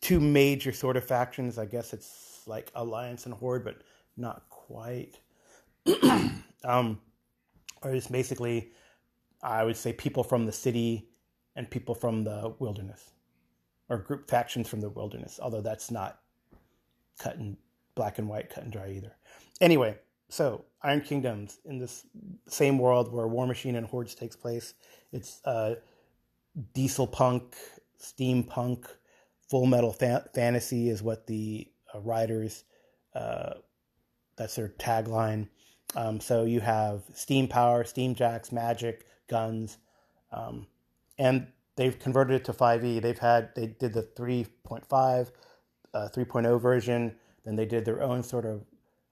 [0.00, 1.58] two major sort of factions.
[1.58, 3.82] I guess it's like alliance and horde, but
[4.16, 5.20] not quite.
[6.64, 7.00] um,
[7.82, 8.72] or it's basically,
[9.42, 11.08] I would say, people from the city
[11.56, 13.10] and people from the wilderness,
[13.88, 15.40] or group factions from the wilderness.
[15.42, 16.20] Although that's not
[17.18, 17.56] cut in
[17.94, 19.16] black and white, cut and dry either.
[19.60, 19.96] Anyway,
[20.28, 22.06] so Iron Kingdoms in this
[22.46, 24.74] same world where War Machine and Hordes takes place.
[25.12, 25.76] It's uh,
[26.74, 27.56] diesel punk,
[28.00, 28.86] steampunk,
[29.48, 32.64] full metal fa- fantasy is what the uh, writers
[33.14, 33.54] uh,
[34.36, 35.48] that's their tagline.
[35.96, 39.78] Um, so you have steam power, steam jacks, magic, guns,
[40.32, 40.66] um,
[41.18, 43.00] and they've converted it to 5e.
[43.00, 45.30] They've had they did the 3.5,
[45.94, 48.66] uh, 3.0 version, then they did their own sort of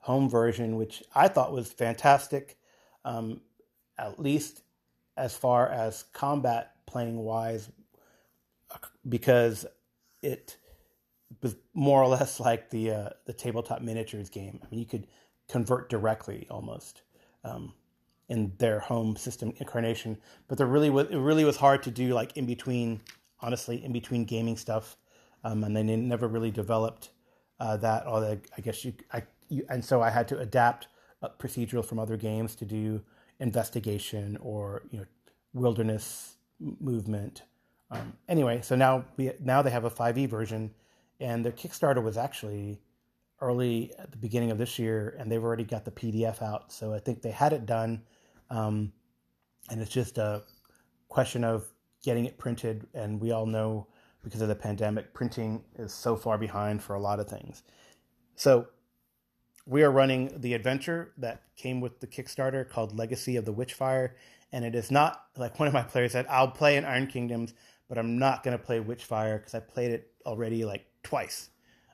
[0.06, 2.56] home version, which I thought was fantastic,
[3.04, 3.40] um,
[3.98, 4.62] at least
[5.16, 7.68] as far as combat playing wise
[9.08, 9.66] because
[10.22, 10.56] it
[11.42, 14.60] was more or less like the uh, the tabletop miniatures game.
[14.62, 15.08] I mean, you could
[15.48, 17.02] convert directly almost
[17.42, 17.72] um,
[18.28, 22.14] in their home system incarnation, but there really was it really was hard to do
[22.14, 23.00] like in between.
[23.40, 24.96] Honestly, in between gaming stuff,
[25.44, 27.10] um, and they never really developed
[27.60, 28.06] uh, that.
[28.06, 29.24] Although I guess you, I,
[29.68, 30.88] and so I had to adapt
[31.38, 33.02] procedural from other games to do
[33.40, 35.06] investigation or you know
[35.52, 37.42] wilderness movement.
[37.90, 40.72] Um, anyway, so now we now they have a 5e version,
[41.20, 42.80] and their Kickstarter was actually
[43.40, 46.72] early at the beginning of this year, and they've already got the PDF out.
[46.72, 48.02] So I think they had it done,
[48.50, 48.92] um,
[49.70, 50.42] and it's just a
[51.08, 51.66] question of
[52.02, 52.86] getting it printed.
[52.94, 53.86] And we all know
[54.24, 57.62] because of the pandemic, printing is so far behind for a lot of things.
[58.34, 58.66] So
[59.66, 64.12] we are running the adventure that came with the Kickstarter called Legacy of the Witchfire
[64.52, 67.52] and it is not like one of my players said, I'll play in Iron Kingdoms,
[67.88, 71.50] but I'm not going to play Witchfire because I played it already like twice.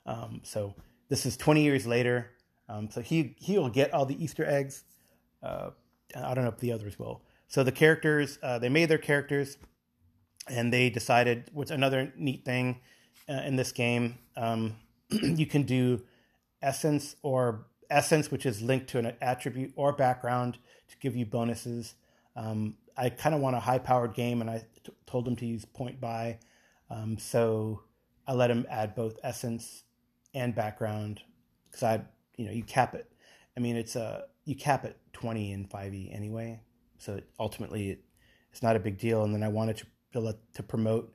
[0.07, 0.75] Um, so
[1.09, 2.31] this is 20 years later.
[2.69, 4.85] Um, so he he will get all the Easter eggs.
[5.43, 5.71] Uh,
[6.15, 7.23] I don't know if the others will.
[7.49, 9.59] So the characters, uh, they made their characters,
[10.49, 12.81] and they decided what's another neat thing
[13.29, 14.19] uh, in this game.
[14.37, 14.77] Um,
[15.11, 16.03] you can do
[16.63, 20.59] essence or essence, which is linked to an attribute or background
[20.89, 21.95] to give you bonuses.
[22.37, 25.47] Um, I kind of want a high powered game, and I t- told him to
[25.47, 26.39] use point buy.
[26.91, 27.83] Um, so
[28.27, 29.85] I let him add both essence
[30.35, 31.23] and background
[31.71, 32.03] because I,
[32.37, 33.11] you know, you cap it.
[33.57, 36.61] I mean, it's a you cap it 20 in 5e anyway,
[36.99, 38.05] so it, ultimately it,
[38.51, 39.25] it's not a big deal.
[39.25, 41.13] And then I wanted to to, let, to promote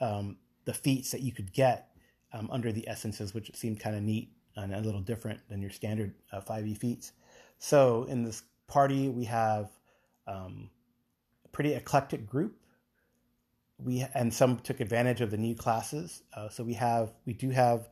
[0.00, 1.90] um, the feats that you could get
[2.32, 5.70] um, under the essences, which seemed kind of neat and a little different than your
[5.70, 7.12] standard uh, 5e feats.
[7.58, 9.70] So in this party, we have
[10.26, 10.70] um,
[11.44, 12.56] a pretty eclectic group.
[13.78, 16.22] We and some took advantage of the new classes.
[16.34, 17.88] Uh, so we have we do have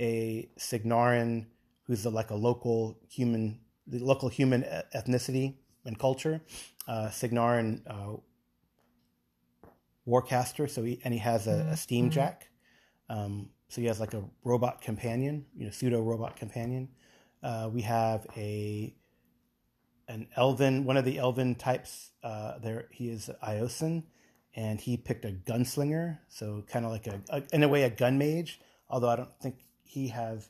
[0.00, 1.46] a Cygnaran
[1.84, 4.62] who's a, like a local human, the local human
[4.94, 5.54] ethnicity
[5.84, 6.40] and culture.
[6.88, 8.16] Uh, Cygnaran uh,
[10.08, 11.74] Warcaster, so he and he has a, a mm-hmm.
[11.74, 12.14] steam mm-hmm.
[12.14, 12.48] jack.
[13.08, 16.88] Um, so he has like a robot companion, you know, pseudo robot companion.
[17.42, 18.94] Uh, we have a
[20.08, 22.12] an elven, one of the elven types.
[22.22, 24.04] Uh, there, he is Iosan,
[24.56, 27.90] and he picked a gunslinger, so kind of like a, a, in a way, a
[27.90, 28.58] gun mage.
[28.88, 30.48] Although I don't think he has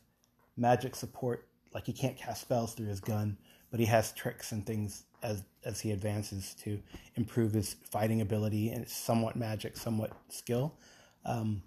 [0.57, 3.37] magic support, like he can't cast spells through his gun,
[3.73, 6.81] but he has tricks and things as as he advances to
[7.17, 10.79] improve his fighting ability and it's somewhat magic, somewhat skill.
[11.25, 11.63] Um,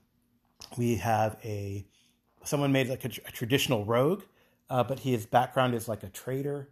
[0.78, 1.86] we have a
[2.43, 4.24] someone made like a, a traditional rogue,
[4.69, 6.69] uh, but his background is like a trader.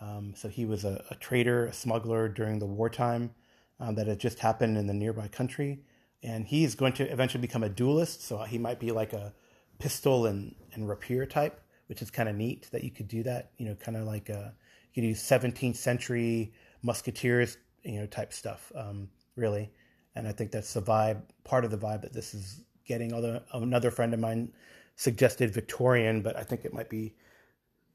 [0.00, 3.32] Um, so he was a, a, trader, a smuggler during the wartime
[3.80, 5.80] um, that had just happened in the nearby country,
[6.22, 8.22] and he's going to eventually become a duelist.
[8.22, 9.34] So he might be like a
[9.78, 13.50] pistol and, and rapier type, which is kind of neat that you could do that.
[13.58, 14.54] You know, kind of like a
[14.92, 19.70] you could do 17th century musketeers, you know, type stuff, um, really.
[20.14, 23.12] And I think that's the vibe, part of the vibe that this is getting.
[23.12, 24.50] Although another friend of mine
[24.96, 27.14] suggested Victorian, but I think it might be,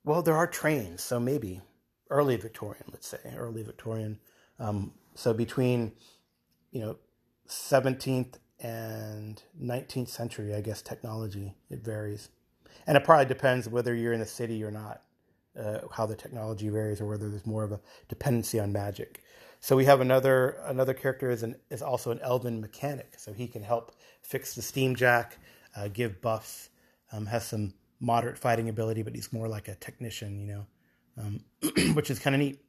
[0.06, 1.62] well, there are trains, so maybe
[2.10, 4.20] early Victorian, let's say, early Victorian.
[4.60, 5.92] Um, so between,
[6.72, 6.98] you know,
[7.50, 12.30] 17th and 19th century, I guess technology, it varies.
[12.88, 15.02] And it probably depends whether you're in the city or not
[15.60, 19.22] uh, how the technology varies or whether there's more of a dependency on magic.
[19.60, 23.48] So we have another another character is an is also an elven mechanic, so he
[23.48, 25.38] can help fix the steam jack,
[25.76, 26.70] uh, give buffs,
[27.12, 30.66] um, has some moderate fighting ability, but he's more like a technician, you know,
[31.18, 32.60] um, which is kind of neat.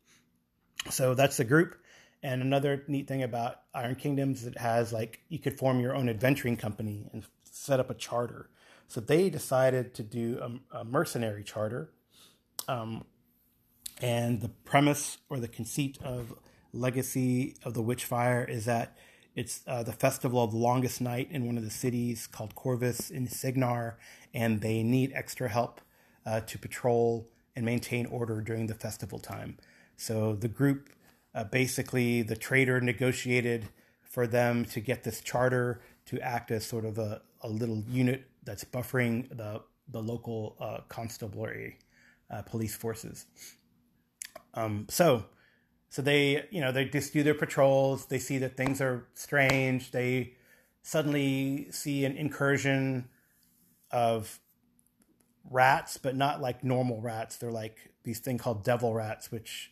[0.91, 1.74] So that's the group.
[2.22, 5.95] And another neat thing about Iron Kingdoms, is it has like you could form your
[5.95, 8.51] own adventuring company and set up a charter.
[8.87, 10.39] So they decided to do
[10.72, 11.91] a, a mercenary charter
[12.68, 13.04] um,
[14.00, 16.34] and the premise or the conceit of
[16.72, 18.96] Legacy of the Witchfire is that
[19.34, 23.10] it's uh, the festival of the longest night in one of the cities called Corvis
[23.10, 23.98] in Cygnar,
[24.32, 25.80] and they need extra help
[26.26, 29.58] uh, to patrol and maintain order during the festival time.
[29.96, 30.90] So the group,
[31.34, 33.68] uh, basically, the trader negotiated
[34.02, 38.28] for them to get this charter to act as sort of a, a little unit
[38.44, 41.76] that's buffering the the local uh, constabulary
[42.31, 43.27] uh, police forces.
[44.55, 45.27] Um, so,
[45.89, 48.07] so they, you know, they just do their patrols.
[48.07, 49.91] They see that things are strange.
[49.91, 50.35] They
[50.83, 53.09] suddenly see an incursion
[53.91, 54.41] of
[55.51, 57.37] rats, but not like normal rats.
[57.37, 59.70] They're like these thing called devil rats, which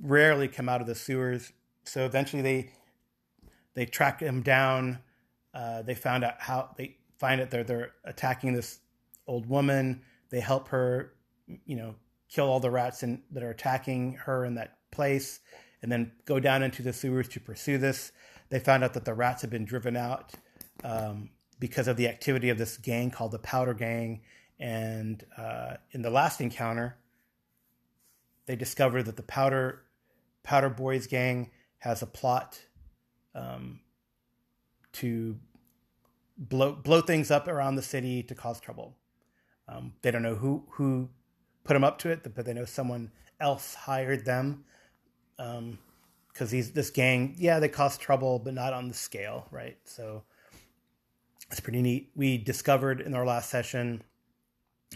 [0.00, 1.52] rarely come out of the sewers.
[1.84, 2.72] So eventually they
[3.74, 5.00] they track them down.
[5.52, 7.50] Uh, they found out how they find it.
[7.50, 8.80] They're they're attacking this
[9.26, 10.02] old woman.
[10.30, 11.12] They help her
[11.64, 11.94] you know,
[12.28, 15.40] kill all the rats in, that are attacking her in that place,
[15.82, 18.12] and then go down into the sewers to pursue this.
[18.50, 20.32] They found out that the rats had been driven out
[20.82, 24.22] um, because of the activity of this gang called the Powder Gang.
[24.58, 26.96] And uh, in the last encounter,
[28.46, 29.82] they discovered that the Powder
[30.42, 32.60] Powder Boys gang has a plot
[33.34, 33.80] um,
[34.92, 35.38] to
[36.36, 38.96] blow blow things up around the city to cause trouble.
[39.66, 41.08] Um, they don't know who who
[41.64, 43.10] put them up to it, but they know someone
[43.40, 44.64] else hired them.
[45.38, 45.78] Um,
[46.28, 49.78] because these this gang, yeah, they cause trouble, but not on the scale, right?
[49.84, 50.24] So
[51.48, 52.10] it's pretty neat.
[52.16, 54.02] We discovered in our last session,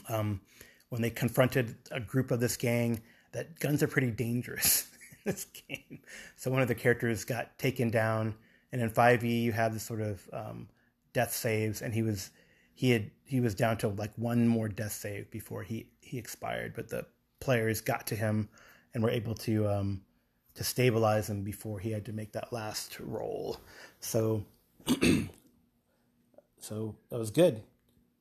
[0.09, 0.41] um,
[0.89, 3.01] when they confronted a group of this gang,
[3.33, 6.01] that guns are pretty dangerous in this game.
[6.35, 8.35] So one of the characters got taken down,
[8.73, 10.69] and in 5e you have this sort of um,
[11.13, 12.31] death saves, and he was
[12.79, 16.75] he had he was down to like one more death save before he he expired,
[16.77, 17.05] but the
[17.41, 18.49] players got to him
[18.95, 20.03] and were able to um,
[20.55, 23.57] to stabilize him before he had to make that last roll.
[23.99, 24.45] So,
[26.61, 27.65] so that was good.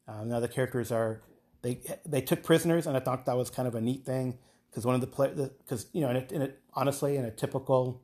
[0.08, 1.22] Um, now the characters are
[1.62, 4.40] they they took prisoners, and I thought that was kind of a neat thing
[4.72, 8.02] because one of the play because you know in in honestly in a typical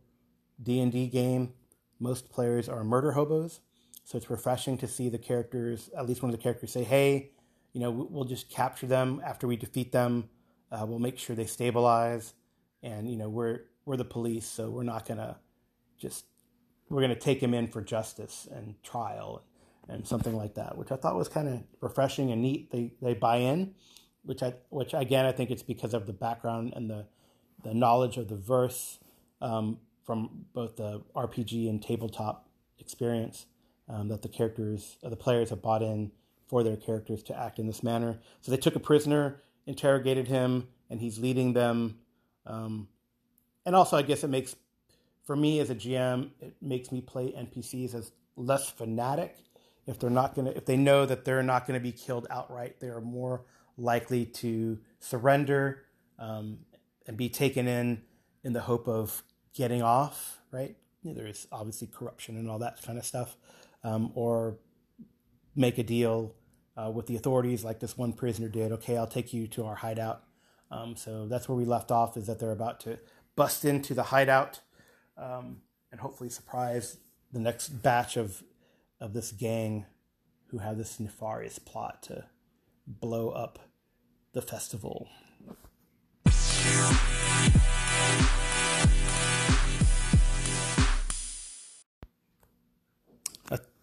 [0.61, 1.53] D and D game,
[1.99, 3.61] most players are murder hobos,
[4.03, 7.31] so it's refreshing to see the characters at least one of the characters say, "Hey,
[7.73, 10.29] you know, we'll just capture them after we defeat them.
[10.71, 12.33] Uh, we'll make sure they stabilize,
[12.81, 15.37] and you know we're we're the police, so we're not gonna
[15.97, 16.25] just
[16.89, 19.43] we're gonna take him in for justice and trial
[19.89, 22.71] and something like that, which I thought was kind of refreshing and neat.
[22.71, 23.73] They they buy in,
[24.23, 27.05] which I which again I think it's because of the background and the
[27.63, 28.99] the knowledge of the verse
[29.41, 33.45] um, from both the RPG and tabletop experience
[33.89, 36.11] um, that the characters uh, the players have bought in
[36.47, 38.19] for their characters to act in this manner.
[38.41, 41.99] So they took a prisoner, interrogated him, and he's leading them.
[42.45, 42.87] Um,
[43.65, 44.55] and also, I guess it makes
[45.25, 49.37] for me as a GM, it makes me play NPCs as less fanatic
[49.85, 52.87] if they're not to if they know that they're not to be killed outright they
[52.87, 53.43] are more
[53.77, 55.83] likely to surrender
[56.19, 56.59] um,
[57.07, 58.01] and be taken in
[58.43, 59.23] in the hope of
[59.53, 63.35] getting off right there's obviously corruption and all that kind of stuff
[63.83, 64.57] um, or
[65.55, 66.35] make a deal
[66.75, 69.75] uh, with the authorities like this one prisoner did okay i'll take you to our
[69.75, 70.23] hideout
[70.71, 72.97] um, so that's where we left off is that they're about to
[73.35, 74.61] bust into the hideout
[75.17, 75.57] um,
[75.91, 76.97] and hopefully surprise
[77.31, 78.43] the next batch of
[78.99, 79.85] of this gang
[80.47, 82.25] who have this nefarious plot to
[82.87, 83.59] blow up
[84.33, 85.09] the festival.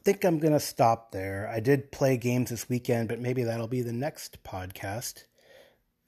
[0.02, 1.48] Think I'm going to stop there.
[1.52, 5.24] I did play games this weekend, but maybe that'll be the next podcast.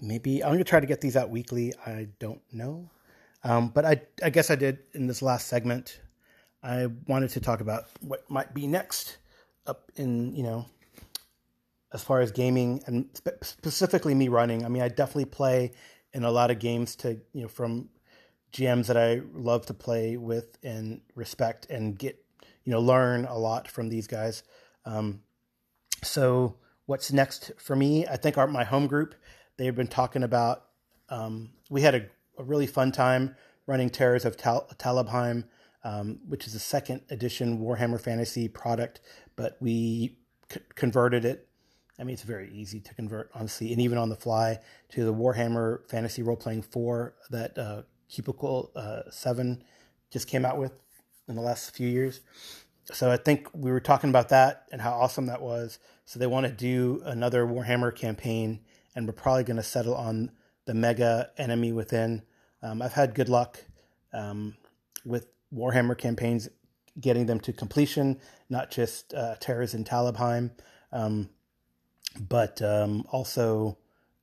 [0.01, 1.73] Maybe I'm going to try to get these out weekly.
[1.87, 2.91] I don't know.
[3.45, 6.01] Um, but I, I guess I did in this last segment
[6.63, 9.19] I wanted to talk about what might be next
[9.67, 10.67] up in, you know,
[11.93, 14.65] as far as gaming and spe- specifically me running.
[14.65, 15.73] I mean, I definitely play
[16.13, 17.89] in a lot of games to, you know, from
[18.53, 22.22] GMs that I love to play with and respect and get,
[22.65, 24.43] you know, learn a lot from these guys.
[24.85, 25.23] Um,
[26.03, 26.57] so
[26.87, 28.07] what's next for me?
[28.07, 29.15] I think our, my home group,
[29.57, 30.65] they've been talking about,
[31.09, 32.07] um, we had a,
[32.39, 33.37] a, really fun time
[33.67, 35.45] running Terrors of Tal- Talabheim
[35.85, 39.01] um, which is a second edition Warhammer Fantasy product,
[39.37, 40.19] but we
[40.51, 41.49] c- converted it.
[41.99, 44.61] I mean, it's very easy to convert, honestly, and even on the fly
[44.91, 49.63] to the Warhammer Fantasy Role Playing 4 that uh, Cubicle uh, 7
[50.11, 50.73] just came out with
[51.29, 52.21] in the last few years.
[52.85, 55.79] So I think we were talking about that and how awesome that was.
[56.05, 58.61] So they want to do another Warhammer campaign,
[58.95, 60.33] and we're probably going to settle on
[60.67, 62.23] the mega enemy within.
[62.63, 63.65] Um, I've had good luck
[64.13, 64.57] um,
[65.05, 66.49] with Warhammer campaigns,
[67.01, 68.21] getting them to completion,
[68.51, 70.51] not just uh, Terrors in Talabheim,
[70.93, 71.31] um,
[72.29, 73.79] but um, also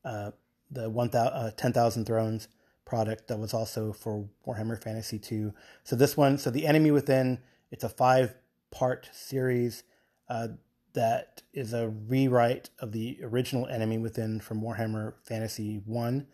[0.06, 0.32] uh,
[0.70, 2.48] the 1, uh, 10,000 Thrones
[2.90, 5.54] product that was also for Warhammer Fantasy 2.
[5.84, 7.38] So this one, so The Enemy Within,
[7.70, 8.34] it's a five
[8.72, 9.84] part series
[10.28, 10.50] uh,
[10.94, 16.26] that is a rewrite of the original Enemy Within from Warhammer Fantasy 1.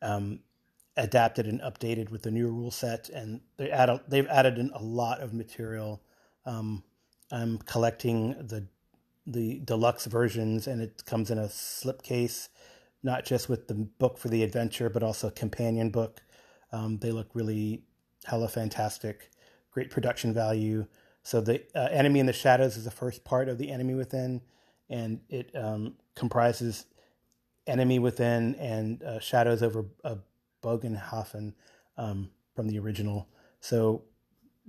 [0.00, 0.40] Um,
[0.96, 4.70] adapted and updated with the new rule set, and they add a, they've added in
[4.74, 6.02] a lot of material.
[6.46, 6.82] Um,
[7.30, 8.66] I'm collecting the
[9.26, 12.48] the deluxe versions, and it comes in a slipcase,
[13.02, 16.20] not just with the book for the adventure, but also companion book.
[16.72, 17.82] Um, they look really
[18.24, 19.30] hella fantastic,
[19.70, 20.86] great production value.
[21.22, 24.40] So the uh, enemy in the shadows is the first part of the enemy within,
[24.88, 26.86] and it um, comprises
[27.66, 30.18] enemy within and uh, shadows over a
[30.62, 31.54] Bogenhafen
[31.96, 33.28] um, from the original.
[33.60, 34.02] So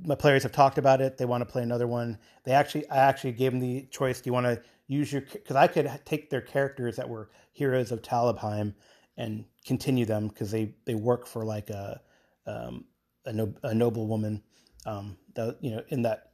[0.03, 1.17] my players have talked about it.
[1.17, 2.17] They want to play another one.
[2.43, 4.21] They actually, I actually gave them the choice.
[4.21, 5.21] Do you want to use your?
[5.21, 8.73] Because I could take their characters that were heroes of Talabheim
[9.17, 12.01] and continue them because they they work for like a
[12.47, 12.85] um,
[13.25, 14.41] a, no, a noble woman,
[14.85, 15.17] um,
[15.59, 16.31] you know in that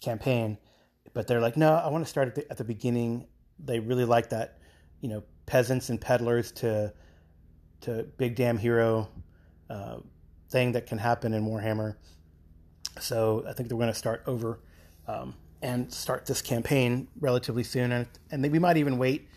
[0.00, 0.58] campaign.
[1.14, 3.26] But they're like, no, I want to start at the, at the beginning.
[3.58, 4.58] They really like that,
[5.00, 6.92] you know, peasants and peddlers to
[7.80, 9.08] to big damn hero
[9.70, 9.98] uh,
[10.50, 11.96] thing that can happen in Warhammer.
[13.00, 14.58] So I think they're going to start over
[15.06, 19.28] um, and start this campaign relatively soon, and and we might even wait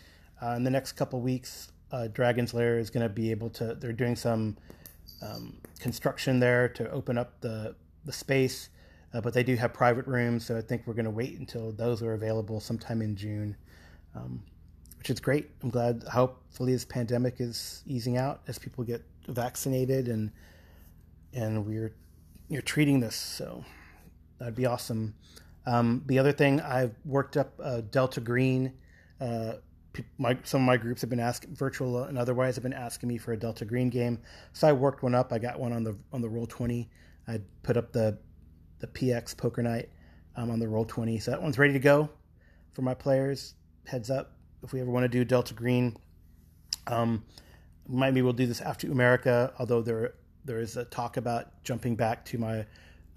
[0.42, 1.72] uh, in the next couple weeks.
[1.90, 3.74] Uh, Dragon's Lair is going to be able to.
[3.74, 4.56] They're doing some
[5.20, 8.68] um, construction there to open up the the space,
[9.14, 11.72] uh, but they do have private rooms, so I think we're going to wait until
[11.72, 13.56] those are available sometime in June.
[14.14, 14.42] Um,
[14.98, 15.50] which is great.
[15.64, 16.04] I'm glad.
[16.04, 20.30] Hopefully, this pandemic is easing out as people get vaccinated and
[21.34, 21.92] and we're
[22.48, 23.16] you're treating this.
[23.16, 23.64] So
[24.38, 25.14] that'd be awesome.
[25.66, 28.74] Um, the other thing I've worked up uh, Delta Green.
[29.20, 29.54] Uh,
[30.18, 33.18] my, some of my groups have been asking, virtual and otherwise, have been asking me
[33.18, 34.20] for a Delta Green game.
[34.52, 35.32] So I worked one up.
[35.32, 36.90] I got one on the on the roll twenty.
[37.28, 38.18] I put up the
[38.80, 39.90] the PX Poker Night
[40.36, 41.18] um, on the roll twenty.
[41.18, 42.08] So that one's ready to go
[42.72, 43.54] for my players.
[43.86, 44.32] Heads up
[44.62, 45.96] if we ever want to do Delta Green.
[46.86, 47.24] Um,
[47.88, 49.52] maybe we'll do this after Umerica.
[49.58, 50.14] although there
[50.44, 52.66] there is a talk about jumping back to my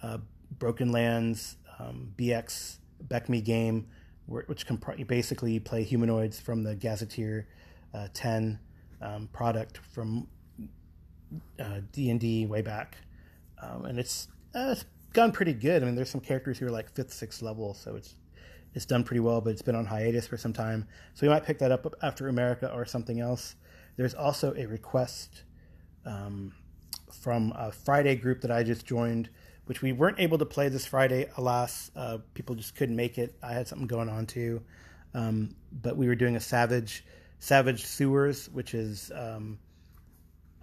[0.01, 0.17] uh,
[0.59, 3.87] Broken Lands um, BX BECMI game,
[4.27, 7.47] which can basically play humanoids from the Gazetteer
[7.93, 8.59] uh, 10
[9.01, 10.27] um, product from
[11.91, 12.97] D and D way back,
[13.61, 15.81] um, and it's uh, it's gone pretty good.
[15.81, 18.15] I mean, there's some characters who are like fifth, sixth level, so it's
[18.73, 20.87] it's done pretty well, but it's been on hiatus for some time.
[21.13, 23.55] So we might pick that up after Umerica or something else.
[23.95, 25.43] There's also a request
[26.05, 26.53] um,
[27.15, 29.29] from a Friday group that I just joined,
[29.65, 31.29] which we weren't able to play this Friday.
[31.37, 33.35] Alas, uh, people just couldn't make it.
[33.41, 34.61] I had something going on too,
[35.13, 37.05] um, but we were doing a Savage
[37.39, 39.59] Savage Sewers, which is um,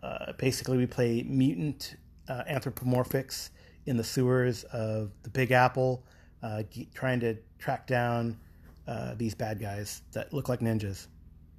[0.03, 1.97] uh, basically we play mutant
[2.29, 3.51] uh, anthropomorphics
[3.87, 6.05] in the sewers of the Big Apple,
[6.43, 6.63] uh,
[6.95, 8.39] trying to track down
[8.87, 11.07] uh, these bad guys that look like ninjas.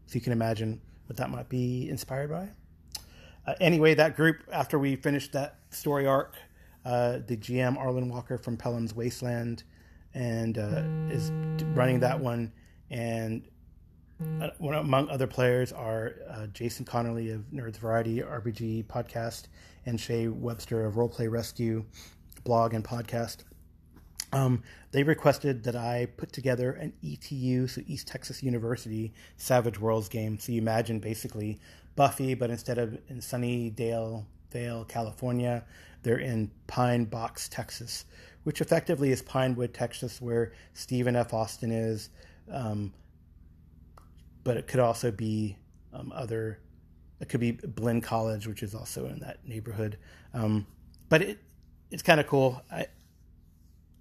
[0.05, 2.49] So you can imagine what that might be inspired by.
[3.45, 6.35] Uh, anyway, that group, after we finished that story arc,
[6.85, 9.63] uh, the GM Arlen Walker from Pellam's Wasteland
[10.13, 11.31] and uh, is
[11.75, 12.51] running that one.
[12.89, 13.43] And
[14.41, 19.47] uh, one among other players are uh, Jason Connerly of Nerds Variety RPG podcast
[19.85, 21.83] and Che Webster of Roleplay Rescue
[22.43, 23.37] blog and podcast.
[24.31, 30.09] Um, they requested that I put together an ETU, so East Texas University Savage Worlds
[30.09, 30.39] game.
[30.39, 31.59] So you imagine basically
[31.95, 35.63] Buffy, but instead of in Sunnydale, Vale, California,
[36.03, 38.05] they're in Pine Box, Texas,
[38.43, 41.33] which effectively is Pinewood, Texas, where Stephen F.
[41.33, 42.09] Austin is.
[42.51, 42.93] Um,
[44.43, 45.57] but it could also be
[45.93, 46.59] um, other.
[47.19, 49.97] It could be Blinn College, which is also in that neighborhood.
[50.33, 50.67] Um,
[51.09, 51.39] but it
[51.89, 52.61] it's kind of cool.
[52.71, 52.87] I,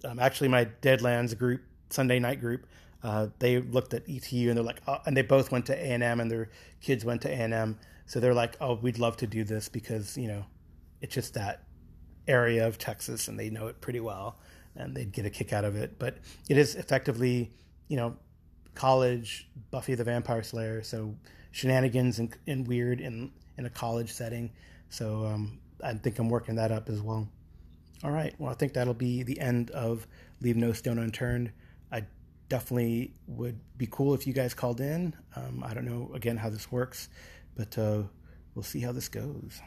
[0.03, 2.65] um, actually my Deadlands group, Sunday night group,
[3.03, 5.91] uh, they looked at ETU and they're like, oh, and they both went to A
[5.91, 6.49] and M, and their
[6.81, 9.69] kids went to A and M, so they're like, oh, we'd love to do this
[9.69, 10.45] because you know,
[11.01, 11.63] it's just that
[12.27, 14.39] area of Texas, and they know it pretty well,
[14.75, 15.99] and they'd get a kick out of it.
[15.99, 16.17] But
[16.49, 17.51] it is effectively,
[17.89, 18.15] you know,
[18.73, 21.15] college Buffy the Vampire Slayer, so
[21.51, 24.51] shenanigans and, and weird in in a college setting.
[24.89, 27.27] So um, I think I'm working that up as well.
[28.03, 28.33] All right.
[28.37, 30.07] Well, I think that'll be the end of
[30.41, 31.51] Leave No Stone Unturned.
[32.53, 35.15] Definitely would be cool if you guys called in.
[35.35, 37.09] Um, I don't know, again, how this works,
[37.55, 38.03] but uh,
[38.53, 39.59] we'll see how this goes.